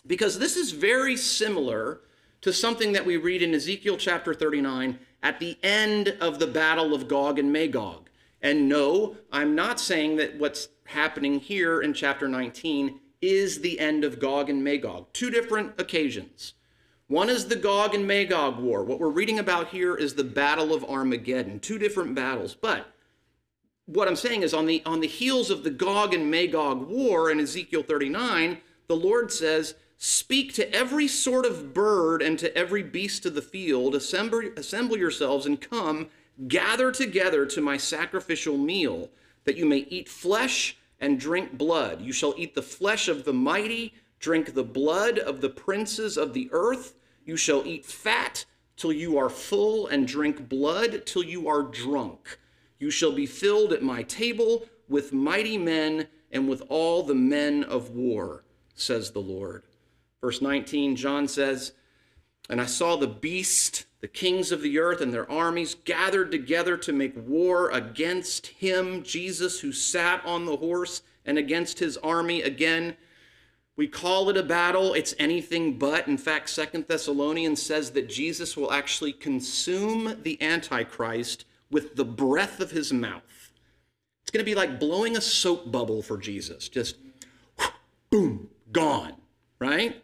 because 0.07 0.39
this 0.39 0.57
is 0.57 0.71
very 0.71 1.17
similar 1.17 2.01
to 2.41 2.53
something 2.53 2.93
that 2.93 3.05
we 3.05 3.17
read 3.17 3.43
in 3.43 3.53
Ezekiel 3.53 3.97
chapter 3.97 4.33
39 4.33 4.99
at 5.23 5.41
the 5.41 5.59
end 5.63 6.17
of 6.21 6.39
the 6.39 6.47
battle 6.47 6.95
of 6.95 7.09
Gog 7.09 7.39
and 7.39 7.53
Magog. 7.53 8.11
And 8.41 8.69
no, 8.69 9.17
I'm 9.33 9.57
not 9.57 9.81
saying 9.81 10.17
that 10.17 10.39
what's 10.39 10.69
happening 10.85 11.41
here 11.41 11.81
in 11.81 11.93
chapter 11.95 12.29
19 12.29 13.01
is 13.21 13.61
the 13.61 13.81
end 13.81 14.05
of 14.05 14.21
Gog 14.21 14.49
and 14.49 14.63
Magog. 14.63 15.13
Two 15.13 15.29
different 15.29 15.73
occasions. 15.81 16.55
One 17.09 17.29
is 17.29 17.47
the 17.47 17.57
Gog 17.57 17.95
and 17.95 18.07
Magog 18.07 18.61
war. 18.61 18.85
What 18.85 19.01
we're 19.01 19.09
reading 19.09 19.41
about 19.41 19.69
here 19.69 19.97
is 19.97 20.15
the 20.15 20.23
Battle 20.23 20.73
of 20.73 20.85
Armageddon. 20.85 21.59
Two 21.59 21.79
different 21.79 22.15
battles. 22.15 22.55
But 22.55 22.87
what 23.89 24.07
I'm 24.07 24.17
saying 24.17 24.43
is 24.43 24.53
on 24.53 24.67
the 24.67 24.83
on 24.85 25.01
the 25.01 25.07
heels 25.07 25.51
of 25.51 25.65
the 25.65 25.71
Gog 25.71 26.13
and 26.13 26.31
Magog 26.31 26.87
war 26.89 27.31
in 27.31 27.41
Ezekiel 27.41 27.83
39, 27.83 28.59
the 28.87 28.97
Lord 28.97 29.33
says, 29.33 29.77
"Speak 29.97 30.53
to 30.55 30.71
every 30.75 31.09
sort 31.09 31.47
of 31.47 31.73
bird 31.73 32.21
and 32.21 32.39
to 32.39 32.55
every 32.57 32.83
beast 32.83 33.25
of 33.25 33.35
the 33.35 33.41
field, 33.41 33.95
assemble, 33.95 34.43
assemble 34.59 34.99
yourselves 34.99 35.47
and 35.47 35.59
come, 35.59 36.11
gather 36.49 36.93
together 36.93 37.47
to 37.47 37.63
my 37.63 37.79
sacrificial 37.79 38.59
meal, 38.59 39.11
that 39.45 39.57
you 39.57 39.65
may 39.65 39.87
eat 39.89 40.07
flesh 40.07 40.77
and 41.01 41.19
drink 41.19 41.57
blood. 41.57 42.03
You 42.03 42.13
shall 42.13 42.35
eat 42.37 42.55
the 42.55 42.63
flesh 42.63 43.09
of 43.09 43.25
the 43.25 43.33
mighty, 43.33 43.95
drink 44.21 44.53
the 44.53 44.65
blood 44.65 45.19
of 45.19 45.41
the 45.41 45.49
princes 45.49 46.19
of 46.19 46.35
the 46.35 46.51
earth. 46.53 46.95
You 47.25 47.39
shall 47.39 47.67
eat 47.67 47.87
fat 47.87 48.45
till 48.77 48.93
you 48.93 49.17
are 49.17 49.31
full 49.31 49.87
and 49.87 50.07
drink 50.07 50.47
blood 50.47 51.07
till 51.07 51.23
you 51.23 51.49
are 51.49 51.63
drunk." 51.63 52.39
You 52.79 52.91
shall 52.91 53.13
be 53.13 53.27
filled 53.27 53.73
at 53.73 53.83
my 53.83 54.03
table 54.03 54.67
with 54.89 55.13
mighty 55.13 55.59
men 55.59 56.09
and 56.31 56.49
with 56.49 56.63
all 56.69 57.03
the 57.03 57.15
men 57.15 57.65
of 57.65 57.91
war, 57.91 58.45
says 58.75 59.11
the 59.11 59.21
Lord. 59.21 59.65
Verse 60.21 60.43
19, 60.43 60.97
John 60.97 61.29
says, 61.29 61.73
And 62.49 62.61
I 62.61 62.67
saw 62.67 62.97
the 62.97 63.07
beast, 63.07 63.87
the 64.01 64.09
kings 64.09 64.53
of 64.53 64.63
the 64.63 64.79
earth, 64.79 65.01
and 65.01 65.13
their 65.13 65.31
armies 65.31 65.75
gathered 65.75 66.31
together 66.31 66.77
to 66.79 66.93
make 66.93 67.15
war 67.17 67.71
against 67.71 68.49
him, 68.49 69.03
Jesus, 69.03 69.61
who 69.61 69.73
sat 69.73 70.25
on 70.25 70.45
the 70.45 70.57
horse, 70.57 71.03
and 71.25 71.39
against 71.39 71.79
his 71.79 71.97
army. 71.99 72.43
Again, 72.43 72.97
we 73.77 73.87
call 73.87 74.29
it 74.29 74.37
a 74.37 74.43
battle. 74.43 74.95
It's 74.95 75.15
anything 75.19 75.79
but. 75.79 76.09
In 76.09 76.19
fact, 76.19 76.49
Second 76.49 76.87
Thessalonians 76.89 77.63
says 77.63 77.93
that 77.93 78.09
Jesus 78.09 78.57
will 78.57 78.73
actually 78.73 79.13
consume 79.13 80.17
the 80.23 80.41
Antichrist 80.43 81.45
with 81.71 81.97
the 81.97 82.05
breath 82.05 82.61
of 82.61 82.71
his 82.71 82.93
mouth. 82.93 83.53
It's 84.23 84.31
going 84.31 84.45
to 84.45 84.51
be 84.51 84.55
like 84.55 84.79
blowing 84.79 85.17
a 85.17 85.21
soap 85.21 85.71
bubble 85.73 86.03
for 86.03 86.19
Jesus. 86.19 86.69
Just 86.69 86.97
boom, 88.11 88.49
gone, 88.73 89.15
right? 89.59 90.03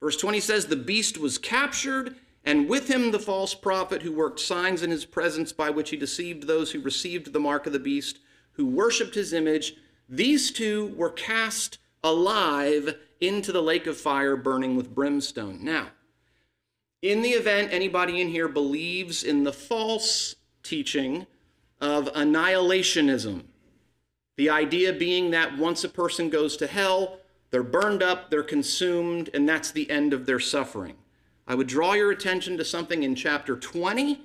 Verse 0.00 0.16
20 0.16 0.40
says, 0.40 0.66
The 0.66 0.76
beast 0.76 1.18
was 1.18 1.38
captured, 1.38 2.16
and 2.44 2.68
with 2.68 2.88
him 2.88 3.10
the 3.10 3.18
false 3.18 3.54
prophet 3.54 4.02
who 4.02 4.12
worked 4.12 4.40
signs 4.40 4.82
in 4.82 4.90
his 4.90 5.04
presence 5.04 5.52
by 5.52 5.70
which 5.70 5.90
he 5.90 5.96
deceived 5.96 6.46
those 6.46 6.70
who 6.70 6.80
received 6.80 7.32
the 7.32 7.40
mark 7.40 7.66
of 7.66 7.72
the 7.72 7.78
beast, 7.78 8.20
who 8.52 8.66
worshipped 8.66 9.14
his 9.14 9.32
image. 9.32 9.74
These 10.08 10.52
two 10.52 10.94
were 10.96 11.10
cast 11.10 11.78
alive 12.02 12.96
into 13.20 13.52
the 13.52 13.62
lake 13.62 13.86
of 13.86 13.96
fire 13.96 14.36
burning 14.36 14.76
with 14.76 14.94
brimstone. 14.94 15.64
Now, 15.64 15.88
in 17.02 17.22
the 17.22 17.30
event 17.30 17.72
anybody 17.72 18.20
in 18.20 18.28
here 18.28 18.48
believes 18.48 19.22
in 19.22 19.44
the 19.44 19.52
false 19.52 20.36
teaching 20.68 21.26
of 21.80 22.12
annihilationism, 22.12 23.42
the 24.36 24.50
idea 24.50 24.92
being 24.92 25.30
that 25.30 25.56
once 25.56 25.82
a 25.82 25.88
person 25.88 26.28
goes 26.28 26.56
to 26.56 26.66
hell, 26.66 27.20
they're 27.50 27.62
burned 27.62 28.02
up, 28.02 28.30
they're 28.30 28.42
consumed, 28.42 29.30
and 29.32 29.48
that's 29.48 29.70
the 29.70 29.90
end 29.90 30.12
of 30.12 30.26
their 30.26 30.38
suffering. 30.38 30.94
I 31.46 31.54
would 31.54 31.66
draw 31.66 31.94
your 31.94 32.10
attention 32.10 32.58
to 32.58 32.64
something 32.64 33.02
in 33.02 33.14
chapter 33.14 33.56
20, 33.56 34.20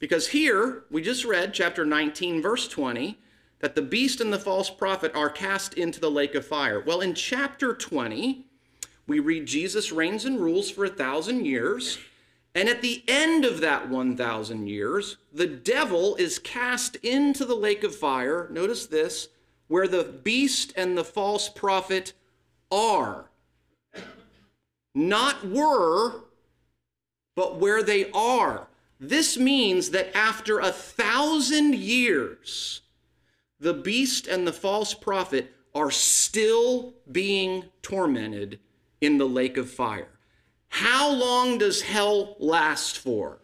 because 0.00 0.28
here 0.28 0.82
we 0.90 1.00
just 1.00 1.24
read 1.24 1.54
chapter 1.54 1.86
19, 1.86 2.42
verse 2.42 2.66
20, 2.66 3.16
that 3.60 3.76
the 3.76 3.82
beast 3.82 4.20
and 4.20 4.32
the 4.32 4.38
false 4.38 4.68
prophet 4.68 5.14
are 5.14 5.30
cast 5.30 5.74
into 5.74 6.00
the 6.00 6.10
lake 6.10 6.34
of 6.34 6.44
fire. 6.44 6.80
Well, 6.80 7.00
in 7.00 7.14
chapter 7.14 7.72
20, 7.72 8.44
we 9.06 9.20
read 9.20 9.46
Jesus 9.46 9.92
reigns 9.92 10.24
and 10.24 10.40
rules 10.40 10.68
for 10.70 10.84
a 10.84 10.90
thousand 10.90 11.46
years. 11.46 11.98
And 12.54 12.68
at 12.68 12.82
the 12.82 13.02
end 13.08 13.44
of 13.44 13.60
that 13.60 13.88
1,000 13.88 14.68
years, 14.68 15.16
the 15.32 15.46
devil 15.46 16.14
is 16.16 16.38
cast 16.38 16.96
into 16.96 17.44
the 17.44 17.56
lake 17.56 17.82
of 17.82 17.96
fire. 17.96 18.48
Notice 18.50 18.86
this 18.86 19.28
where 19.66 19.88
the 19.88 20.04
beast 20.04 20.72
and 20.76 20.96
the 20.96 21.04
false 21.04 21.48
prophet 21.48 22.12
are. 22.70 23.30
Not 24.94 25.48
were, 25.48 26.20
but 27.34 27.58
where 27.58 27.82
they 27.82 28.10
are. 28.12 28.68
This 29.00 29.36
means 29.36 29.90
that 29.90 30.16
after 30.16 30.60
a 30.60 30.70
thousand 30.70 31.74
years, 31.74 32.82
the 33.58 33.74
beast 33.74 34.28
and 34.28 34.46
the 34.46 34.52
false 34.52 34.94
prophet 34.94 35.52
are 35.74 35.90
still 35.90 36.94
being 37.10 37.64
tormented 37.82 38.60
in 39.00 39.18
the 39.18 39.26
lake 39.26 39.56
of 39.56 39.68
fire. 39.68 40.13
How 40.74 41.08
long 41.08 41.58
does 41.58 41.82
hell 41.82 42.34
last 42.40 42.98
for? 42.98 43.38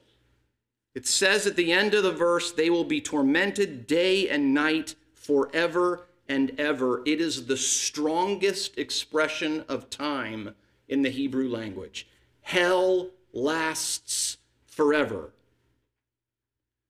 It 0.97 1.07
says 1.07 1.47
at 1.47 1.55
the 1.55 1.71
end 1.71 1.95
of 1.95 2.03
the 2.03 2.11
verse, 2.11 2.51
they 2.51 2.71
will 2.71 2.83
be 2.83 3.01
tormented 3.01 3.87
day 3.87 4.29
and 4.29 4.53
night 4.53 4.97
forever 5.15 6.09
and 6.29 6.59
ever. 6.59 7.03
It 7.07 7.21
is 7.21 7.47
the 7.47 7.57
strongest 7.57 8.77
expression 8.77 9.65
of 9.69 9.91
time 9.91 10.57
in 10.89 11.03
the 11.03 11.11
Hebrew 11.11 11.49
language. 11.49 12.09
Hell 12.41 13.11
lasts 13.33 14.39
forever, 14.67 15.31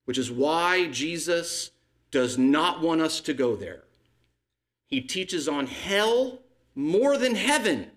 which 0.07 0.17
is 0.17 0.31
why 0.31 0.87
Jesus 0.87 1.71
does 2.11 2.39
not 2.39 2.81
want 2.81 3.03
us 3.03 3.21
to 3.21 3.35
go 3.35 3.57
there. 3.57 3.85
He 4.87 5.03
teaches 5.03 5.49
on 5.49 5.67
hell 5.67 6.41
more 6.75 7.19
than 7.19 7.35
heaven 7.35 7.91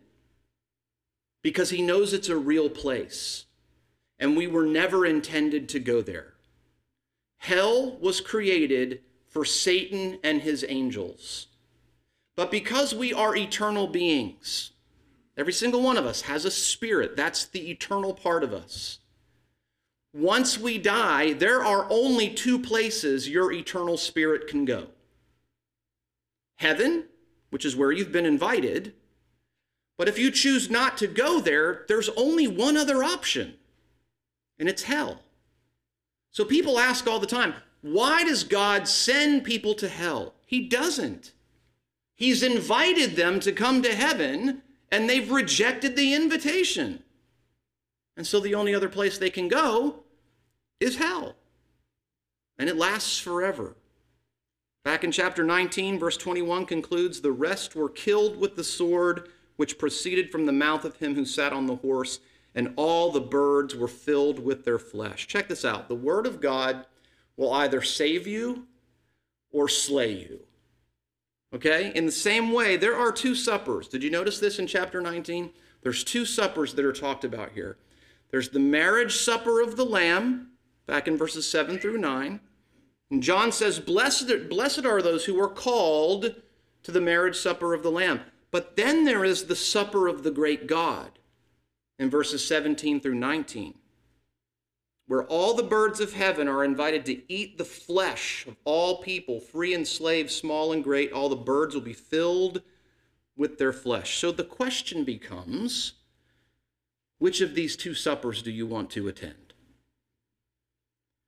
because 1.44 1.70
he 1.70 1.82
knows 1.82 2.14
it's 2.14 2.30
a 2.30 2.38
real 2.38 2.70
place 2.70 3.46
and 4.18 4.38
we 4.38 4.48
were 4.48 4.66
never 4.66 5.06
intended 5.06 5.68
to 5.70 5.80
go 5.80 6.02
there. 6.02 6.34
Hell 7.38 7.98
was 7.98 8.22
created 8.22 9.02
for 9.28 9.44
Satan 9.44 10.18
and 10.24 10.42
his 10.42 10.66
angels. 10.68 11.48
But 12.36 12.50
because 12.50 12.96
we 12.96 13.14
are 13.14 13.36
eternal 13.36 13.88
beings, 13.88 14.72
every 15.36 15.54
single 15.54 15.82
one 15.82 15.98
of 15.98 16.06
us 16.06 16.22
has 16.22 16.46
a 16.46 16.52
spirit. 16.52 17.18
That's 17.18 17.46
the 17.46 17.70
eternal 17.70 18.14
part 18.14 18.44
of 18.44 18.54
us. 18.54 19.00
Once 20.14 20.60
we 20.60 20.78
die, 20.78 21.34
there 21.34 21.64
are 21.64 21.88
only 21.90 22.30
two 22.30 22.60
places 22.60 23.28
your 23.28 23.52
eternal 23.52 23.98
spirit 23.98 24.48
can 24.48 24.64
go 24.64 24.88
heaven, 26.58 27.04
which 27.50 27.66
is 27.66 27.76
where 27.76 27.92
you've 27.92 28.12
been 28.12 28.26
invited. 28.26 28.94
But 29.98 30.08
if 30.08 30.18
you 30.18 30.32
choose 30.32 30.70
not 30.70 30.98
to 30.98 31.08
go 31.08 31.40
there, 31.40 31.86
there's 31.88 32.10
only 32.10 32.48
one 32.48 32.78
other 32.78 33.04
option, 33.04 33.56
and 34.58 34.68
it's 34.68 34.84
hell. 34.84 35.22
So 36.32 36.44
people 36.44 36.80
ask 36.80 37.08
all 37.08 37.20
the 37.20 37.28
time, 37.28 37.54
why 37.82 38.24
does 38.24 38.44
God 38.44 38.88
send 38.88 39.44
people 39.44 39.76
to 39.76 39.88
hell? 39.88 40.34
He 40.46 40.68
doesn't. 40.68 41.32
He's 42.16 42.42
invited 42.42 43.16
them 43.16 43.40
to 43.42 43.52
come 43.52 43.82
to 43.84 43.94
heaven, 43.94 44.64
and 44.92 45.10
they've 45.10 45.32
rejected 45.32 45.96
the 45.96 46.14
invitation. 46.14 47.04
And 48.16 48.26
so 48.26 48.40
the 48.40 48.56
only 48.56 48.74
other 48.74 48.90
place 48.90 49.18
they 49.18 49.30
can 49.30 49.48
go 49.48 50.04
is 50.80 50.98
hell. 50.98 51.36
And 52.58 52.70
it 52.70 52.78
lasts 52.78 53.20
forever. 53.20 53.76
Back 54.84 55.04
in 55.04 55.12
chapter 55.12 55.44
19, 55.44 55.98
verse 55.98 56.18
21 56.18 56.66
concludes 56.66 57.22
The 57.22 57.32
rest 57.32 57.76
were 57.76 57.90
killed 57.90 58.38
with 58.38 58.56
the 58.56 58.64
sword 58.64 59.30
which 59.56 59.78
proceeded 59.78 60.32
from 60.32 60.46
the 60.46 60.52
mouth 60.52 60.86
of 60.86 60.98
him 60.98 61.16
who 61.16 61.26
sat 61.26 61.54
on 61.54 61.68
the 61.68 61.76
horse, 61.78 62.20
and 62.56 62.74
all 62.76 63.12
the 63.12 63.22
birds 63.22 63.76
were 63.76 63.88
filled 63.88 64.40
with 64.40 64.66
their 64.66 64.80
flesh. 64.80 65.28
Check 65.28 65.48
this 65.48 65.66
out 65.66 65.88
the 65.88 65.96
word 65.96 66.26
of 66.26 66.42
God 66.42 66.86
will 67.38 67.52
either 67.54 67.82
save 67.82 68.28
you 68.28 68.68
or 69.52 69.68
slay 69.68 70.12
you. 70.12 70.40
Okay? 71.54 71.92
In 71.96 72.06
the 72.06 72.12
same 72.12 72.52
way, 72.52 72.78
there 72.78 72.96
are 72.98 73.12
two 73.12 73.36
suppers. 73.36 73.88
Did 73.88 74.04
you 74.04 74.10
notice 74.10 74.40
this 74.40 74.60
in 74.60 74.68
chapter 74.68 75.02
19? 75.02 75.52
There's 75.82 76.04
two 76.04 76.26
suppers 76.26 76.74
that 76.74 76.86
are 76.86 76.94
talked 76.94 77.24
about 77.24 77.52
here. 77.52 77.78
There's 78.32 78.50
the 78.50 78.60
marriage 78.60 79.16
supper 79.16 79.62
of 79.62 79.76
the 79.76 79.86
Lamb, 79.86 80.50
back 80.88 81.08
in 81.08 81.18
verses 81.18 81.50
7 81.50 81.78
through 81.78 82.00
9. 82.00 82.40
And 83.12 83.24
John 83.24 83.52
says, 83.52 83.80
Blessed, 83.80 84.50
blessed 84.50 84.86
are 84.86 85.02
those 85.02 85.26
who 85.26 85.40
are 85.40 85.50
called 85.50 86.36
to 86.84 86.92
the 86.92 87.02
marriage 87.02 87.38
supper 87.38 87.74
of 87.74 87.84
the 87.84 87.92
Lamb. 87.92 88.22
But 88.54 88.78
then 88.78 89.04
there 89.04 89.26
is 89.26 89.48
the 89.48 89.56
supper 89.56 90.08
of 90.08 90.24
the 90.24 90.32
great 90.32 90.68
God 90.68 91.20
in 92.00 92.10
verses 92.10 92.48
17 92.48 93.02
through 93.02 93.16
19 93.16 93.74
where 95.08 95.24
all 95.24 95.54
the 95.54 95.64
birds 95.64 96.00
of 96.00 96.14
heaven 96.14 96.48
are 96.48 96.64
invited 96.64 97.06
to 97.06 97.22
eat 97.32 97.58
the 97.58 97.66
flesh 97.66 98.46
of 98.48 98.56
all 98.64 99.02
people, 99.02 99.40
free 99.40 99.74
and 99.74 99.88
slave, 99.88 100.32
small 100.32 100.72
and 100.72 100.84
great. 100.84 101.12
All 101.12 101.30
the 101.30 101.36
birds 101.36 101.76
will 101.76 101.82
be 101.82 101.94
filled 101.94 102.62
with 103.36 103.58
their 103.58 103.74
flesh. 103.74 104.18
So 104.18 104.32
the 104.32 104.44
question 104.44 105.04
becomes 105.04 105.94
which 107.18 107.42
of 107.42 107.54
these 107.54 107.76
two 107.76 107.94
suppers 107.94 108.42
do 108.42 108.52
you 108.52 108.66
want 108.66 108.90
to 108.92 109.08
attend? 109.08 109.54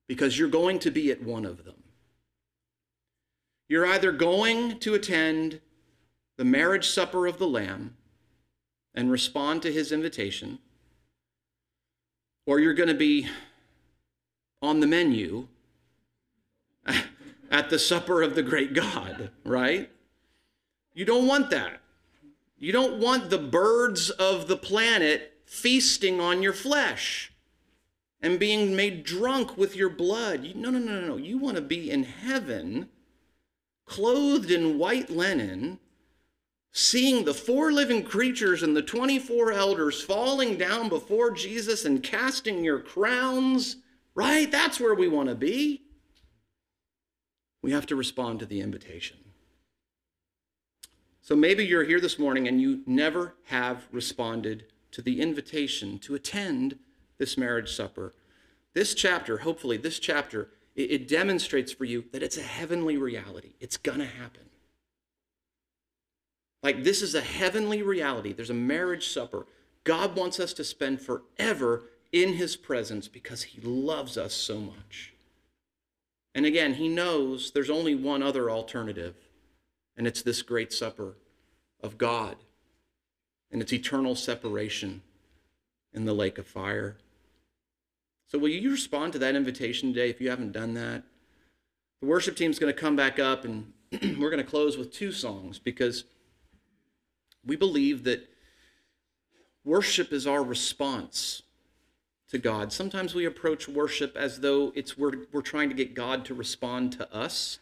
Because 0.07 0.39
you're 0.39 0.47
going 0.47 0.79
to 0.79 0.91
be 0.91 1.11
at 1.11 1.23
one 1.23 1.45
of 1.45 1.65
them. 1.65 1.83
You're 3.67 3.87
either 3.87 4.11
going 4.11 4.79
to 4.79 4.93
attend 4.93 5.59
the 6.37 6.45
marriage 6.45 6.87
supper 6.87 7.27
of 7.27 7.37
the 7.37 7.47
Lamb 7.47 7.95
and 8.93 9.11
respond 9.11 9.61
to 9.61 9.71
his 9.71 9.91
invitation, 9.91 10.59
or 12.45 12.59
you're 12.59 12.73
going 12.73 12.89
to 12.89 12.95
be 12.95 13.27
on 14.61 14.79
the 14.79 14.87
menu 14.87 15.47
at 17.51 17.69
the 17.69 17.79
supper 17.79 18.21
of 18.21 18.35
the 18.35 18.43
great 18.43 18.73
God, 18.73 19.31
right? 19.43 19.89
You 20.93 21.05
don't 21.05 21.27
want 21.27 21.49
that. 21.51 21.81
You 22.57 22.71
don't 22.71 22.99
want 22.99 23.29
the 23.29 23.37
birds 23.37 24.09
of 24.09 24.47
the 24.47 24.57
planet 24.57 25.33
feasting 25.45 26.19
on 26.19 26.41
your 26.41 26.53
flesh 26.53 27.31
and 28.21 28.39
being 28.39 28.75
made 28.75 29.03
drunk 29.03 29.57
with 29.57 29.75
your 29.75 29.89
blood. 29.89 30.55
No, 30.55 30.69
no, 30.69 30.79
no, 30.79 31.01
no. 31.01 31.17
You 31.17 31.37
want 31.37 31.57
to 31.57 31.61
be 31.61 31.91
in 31.91 32.03
heaven, 32.03 32.89
clothed 33.85 34.49
in 34.49 34.79
white 34.79 35.09
linen, 35.09 35.79
seeing 36.77 37.25
the 37.25 37.33
four 37.33 37.71
living 37.71 38.03
creatures 38.03 38.61
and 38.61 38.75
the 38.75 38.81
24 38.81 39.51
elders 39.51 40.01
falling 40.01 40.57
down 40.57 40.89
before 40.89 41.31
Jesus 41.31 41.85
and 41.85 42.03
casting 42.03 42.63
your 42.63 42.79
crowns 42.79 43.77
right? 44.15 44.49
That's 44.49 44.79
where 44.79 44.95
we 44.95 45.07
want 45.07 45.29
to 45.29 45.35
be. 45.35 45.83
We 47.61 47.71
have 47.71 47.85
to 47.87 47.95
respond 47.95 48.39
to 48.39 48.45
the 48.45 48.61
invitation. 48.61 49.17
So 51.21 51.35
maybe 51.35 51.65
you're 51.65 51.83
here 51.83 51.99
this 51.99 52.19
morning 52.19 52.47
and 52.47 52.61
you 52.61 52.81
never 52.85 53.35
have 53.45 53.87
responded 53.91 54.65
to 54.91 55.01
the 55.01 55.19
invitation 55.21 55.99
to 55.99 56.15
attend 56.15 56.79
this 57.17 57.37
marriage 57.37 57.75
supper. 57.75 58.13
This 58.73 58.93
chapter, 58.93 59.39
hopefully, 59.39 59.77
this 59.77 59.99
chapter, 59.99 60.49
it, 60.75 61.07
demonstrates 61.07 61.71
for 61.71 61.85
you 61.85 62.05
that 62.11 62.21
it's 62.21 62.37
a 62.37 62.43
heavenly 62.43 62.97
reality. 62.97 63.53
It's 63.59 63.77
going 63.77 63.99
to 63.99 64.05
happen. 64.05 64.43
Like, 66.65 66.83
this 66.83 67.03
is 67.03 67.13
a 67.13 67.21
heavenly 67.21 67.83
reality. 67.83 68.33
There's 68.33 68.49
a 68.49 68.55
marriage 68.55 69.09
supper. 69.09 69.45
God 69.83 70.15
wants 70.15 70.39
us 70.39 70.51
to 70.53 70.63
spend 70.63 70.99
forever 70.99 71.83
in 72.11 72.33
his 72.33 72.55
presence 72.55 73.07
because 73.07 73.43
he 73.43 73.61
loves 73.61 74.17
us 74.17 74.33
so 74.33 74.59
much. 74.59 75.13
And 76.33 76.43
again, 76.43 76.73
he 76.73 76.87
knows 76.87 77.51
there's 77.51 77.69
only 77.69 77.93
one 77.93 78.23
other 78.23 78.49
alternative, 78.49 79.13
and 79.95 80.07
it's 80.07 80.23
this 80.23 80.41
great 80.41 80.73
supper 80.73 81.17
of 81.83 81.99
God 81.99 82.37
and 83.51 83.61
its 83.61 83.71
eternal 83.71 84.15
separation 84.15 85.03
in 85.93 86.05
the 86.05 86.15
lake 86.15 86.39
of 86.39 86.47
fire. 86.47 86.97
So, 88.27 88.39
will 88.39 88.49
you 88.49 88.71
respond 88.71 89.13
to 89.13 89.19
that 89.19 89.35
invitation 89.35 89.93
today 89.93 90.09
if 90.09 90.19
you 90.19 90.31
haven't 90.31 90.53
done 90.53 90.73
that? 90.73 91.03
The 92.01 92.07
worship 92.07 92.35
team's 92.35 92.57
going 92.57 92.73
to 92.73 92.81
come 92.81 92.95
back 92.95 93.19
up 93.19 93.45
and 93.45 93.71
we're 94.19 94.31
going 94.31 94.43
to 94.43 94.43
close 94.43 94.79
with 94.79 94.91
two 94.91 95.11
songs 95.11 95.59
because 95.59 96.05
we 97.45 97.55
believe 97.55 98.03
that 98.03 98.29
worship 99.63 100.11
is 100.11 100.25
our 100.25 100.43
response 100.43 101.43
to 102.29 102.37
God. 102.37 102.73
Sometimes 102.73 103.13
we 103.13 103.25
approach 103.25 103.67
worship 103.67 104.15
as 104.15 104.39
though 104.39 104.71
it's 104.75 104.97
we're, 104.97 105.25
we're 105.31 105.41
trying 105.41 105.69
to 105.69 105.75
get 105.75 105.93
God 105.93 106.25
to 106.25 106.33
respond 106.33 106.91
to 106.93 107.13
us. 107.13 107.59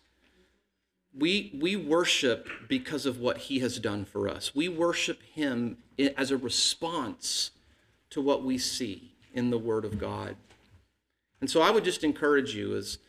We, 1.16 1.58
we 1.62 1.76
worship 1.76 2.48
because 2.68 3.06
of 3.06 3.20
what 3.20 3.38
he 3.38 3.60
has 3.60 3.78
done 3.78 4.04
for 4.06 4.28
us. 4.28 4.56
We 4.56 4.68
worship 4.68 5.22
him 5.22 5.78
as 5.98 6.32
a 6.32 6.38
response 6.38 7.52
to 8.10 8.22
what 8.22 8.44
we 8.44 8.58
see 8.58 9.14
in 9.34 9.50
the 9.50 9.58
Word 9.58 9.86
of 9.86 10.00
God. 10.00 10.36
And 11.40 11.50
so 11.50 11.62
I 11.62 11.72
would 11.72 11.84
just 11.84 12.04
encourage 12.04 12.56
you 12.56 12.76
as 12.76 13.00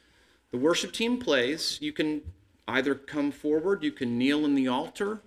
the 0.51 0.59
worship 0.59 0.93
team 0.93 1.18
plays, 1.18 1.79
you 1.81 1.93
can 1.93 2.22
either 2.66 2.95
come 2.95 3.31
forward, 3.31 3.83
you 3.83 3.93
can 3.93 4.18
kneel 4.18 4.45
in 4.45 4.55
the 4.55 4.68
altar 4.68 5.20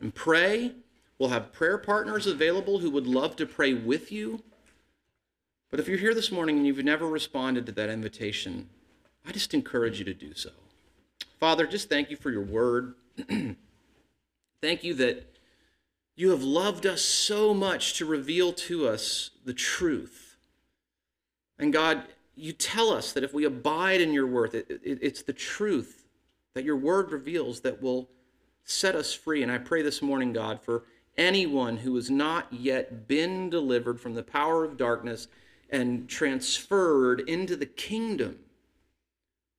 and 0.00 0.14
pray. 0.14 0.72
We'll 1.18 1.28
have 1.28 1.52
prayer 1.52 1.78
partners 1.78 2.26
available 2.26 2.78
who 2.78 2.90
would 2.90 3.06
love 3.06 3.36
to 3.36 3.46
pray 3.46 3.74
with 3.74 4.10
you. 4.10 4.42
But 5.70 5.78
if 5.78 5.86
you're 5.86 5.98
here 5.98 6.14
this 6.14 6.32
morning 6.32 6.56
and 6.56 6.66
you've 6.66 6.84
never 6.84 7.06
responded 7.06 7.66
to 7.66 7.72
that 7.72 7.90
invitation, 7.90 8.68
I 9.26 9.32
just 9.32 9.54
encourage 9.54 9.98
you 9.98 10.04
to 10.06 10.14
do 10.14 10.34
so. 10.34 10.50
Father, 11.38 11.66
just 11.66 11.88
thank 11.88 12.10
you 12.10 12.16
for 12.16 12.30
your 12.30 12.42
word. 12.42 12.94
thank 14.62 14.82
you 14.82 14.94
that 14.94 15.30
you 16.16 16.30
have 16.30 16.42
loved 16.42 16.86
us 16.86 17.02
so 17.02 17.54
much 17.54 17.94
to 17.94 18.04
reveal 18.04 18.52
to 18.52 18.88
us 18.88 19.30
the 19.44 19.54
truth. 19.54 20.36
And 21.58 21.72
God, 21.72 22.02
you 22.34 22.52
tell 22.52 22.90
us 22.90 23.12
that 23.12 23.24
if 23.24 23.32
we 23.32 23.44
abide 23.44 24.00
in 24.00 24.12
your 24.12 24.26
word, 24.26 24.54
it, 24.54 24.66
it, 24.82 24.98
it's 25.02 25.22
the 25.22 25.32
truth 25.32 26.04
that 26.54 26.64
your 26.64 26.76
word 26.76 27.12
reveals 27.12 27.60
that 27.60 27.80
will 27.80 28.08
set 28.64 28.94
us 28.94 29.12
free. 29.12 29.42
And 29.42 29.50
I 29.50 29.58
pray 29.58 29.82
this 29.82 30.02
morning, 30.02 30.32
God, 30.32 30.60
for 30.62 30.84
anyone 31.16 31.78
who 31.78 31.94
has 31.96 32.10
not 32.10 32.52
yet 32.52 33.06
been 33.06 33.50
delivered 33.50 34.00
from 34.00 34.14
the 34.14 34.22
power 34.22 34.64
of 34.64 34.76
darkness 34.76 35.28
and 35.68 36.08
transferred 36.08 37.20
into 37.20 37.56
the 37.56 37.66
kingdom 37.66 38.38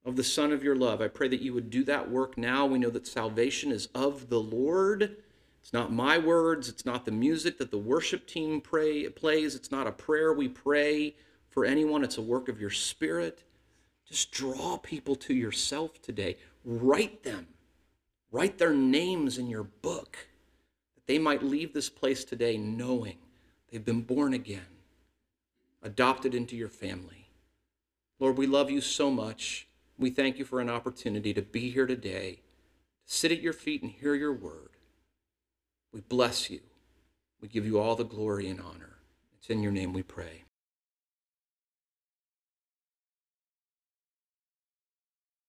of 0.03 0.15
the 0.15 0.23
Son 0.23 0.51
of 0.51 0.63
your 0.63 0.75
love. 0.75 1.01
I 1.01 1.07
pray 1.07 1.27
that 1.27 1.41
you 1.41 1.53
would 1.53 1.69
do 1.69 1.83
that 1.83 2.09
work 2.09 2.37
now. 2.37 2.65
We 2.65 2.79
know 2.79 2.89
that 2.89 3.07
salvation 3.07 3.71
is 3.71 3.87
of 3.93 4.29
the 4.29 4.39
Lord. 4.39 5.17
It's 5.61 5.73
not 5.73 5.93
my 5.93 6.17
words, 6.17 6.67
it's 6.69 6.87
not 6.87 7.05
the 7.05 7.11
music 7.11 7.59
that 7.59 7.69
the 7.69 7.77
worship 7.77 8.25
team 8.25 8.61
pray, 8.61 9.07
plays, 9.09 9.53
it's 9.53 9.71
not 9.71 9.85
a 9.85 9.91
prayer 9.91 10.33
we 10.33 10.47
pray 10.47 11.15
for 11.49 11.65
anyone, 11.65 12.03
it's 12.03 12.17
a 12.17 12.21
work 12.21 12.49
of 12.49 12.59
your 12.59 12.71
spirit. 12.71 13.43
Just 14.07 14.31
draw 14.31 14.77
people 14.77 15.15
to 15.17 15.35
yourself 15.35 16.01
today. 16.01 16.37
Write 16.65 17.23
them. 17.23 17.47
Write 18.31 18.57
their 18.57 18.73
names 18.73 19.37
in 19.37 19.47
your 19.47 19.63
book 19.63 20.17
that 20.95 21.05
they 21.05 21.19
might 21.19 21.43
leave 21.43 21.73
this 21.73 21.89
place 21.89 22.23
today 22.23 22.57
knowing 22.57 23.17
they've 23.69 23.83
been 23.83 24.01
born 24.01 24.33
again 24.33 24.61
adopted 25.83 26.35
into 26.35 26.55
your 26.55 26.69
family. 26.69 27.29
Lord, 28.19 28.37
we 28.37 28.45
love 28.47 28.69
you 28.69 28.81
so 28.81 29.09
much. 29.09 29.67
We 29.97 30.09
thank 30.09 30.37
you 30.37 30.45
for 30.45 30.59
an 30.59 30.69
opportunity 30.69 31.33
to 31.33 31.41
be 31.41 31.71
here 31.71 31.87
today, 31.87 32.41
to 33.07 33.13
sit 33.13 33.31
at 33.31 33.41
your 33.41 33.53
feet 33.53 33.81
and 33.81 33.91
hear 33.91 34.15
your 34.15 34.33
word. 34.33 34.69
We 35.91 36.01
bless 36.01 36.49
you. 36.49 36.61
We 37.41 37.47
give 37.47 37.65
you 37.65 37.79
all 37.79 37.95
the 37.95 38.03
glory 38.03 38.47
and 38.47 38.61
honor. 38.61 38.97
It's 39.37 39.49
in 39.49 39.63
your 39.63 39.71
name 39.71 39.93
we 39.93 40.03
pray. 40.03 40.40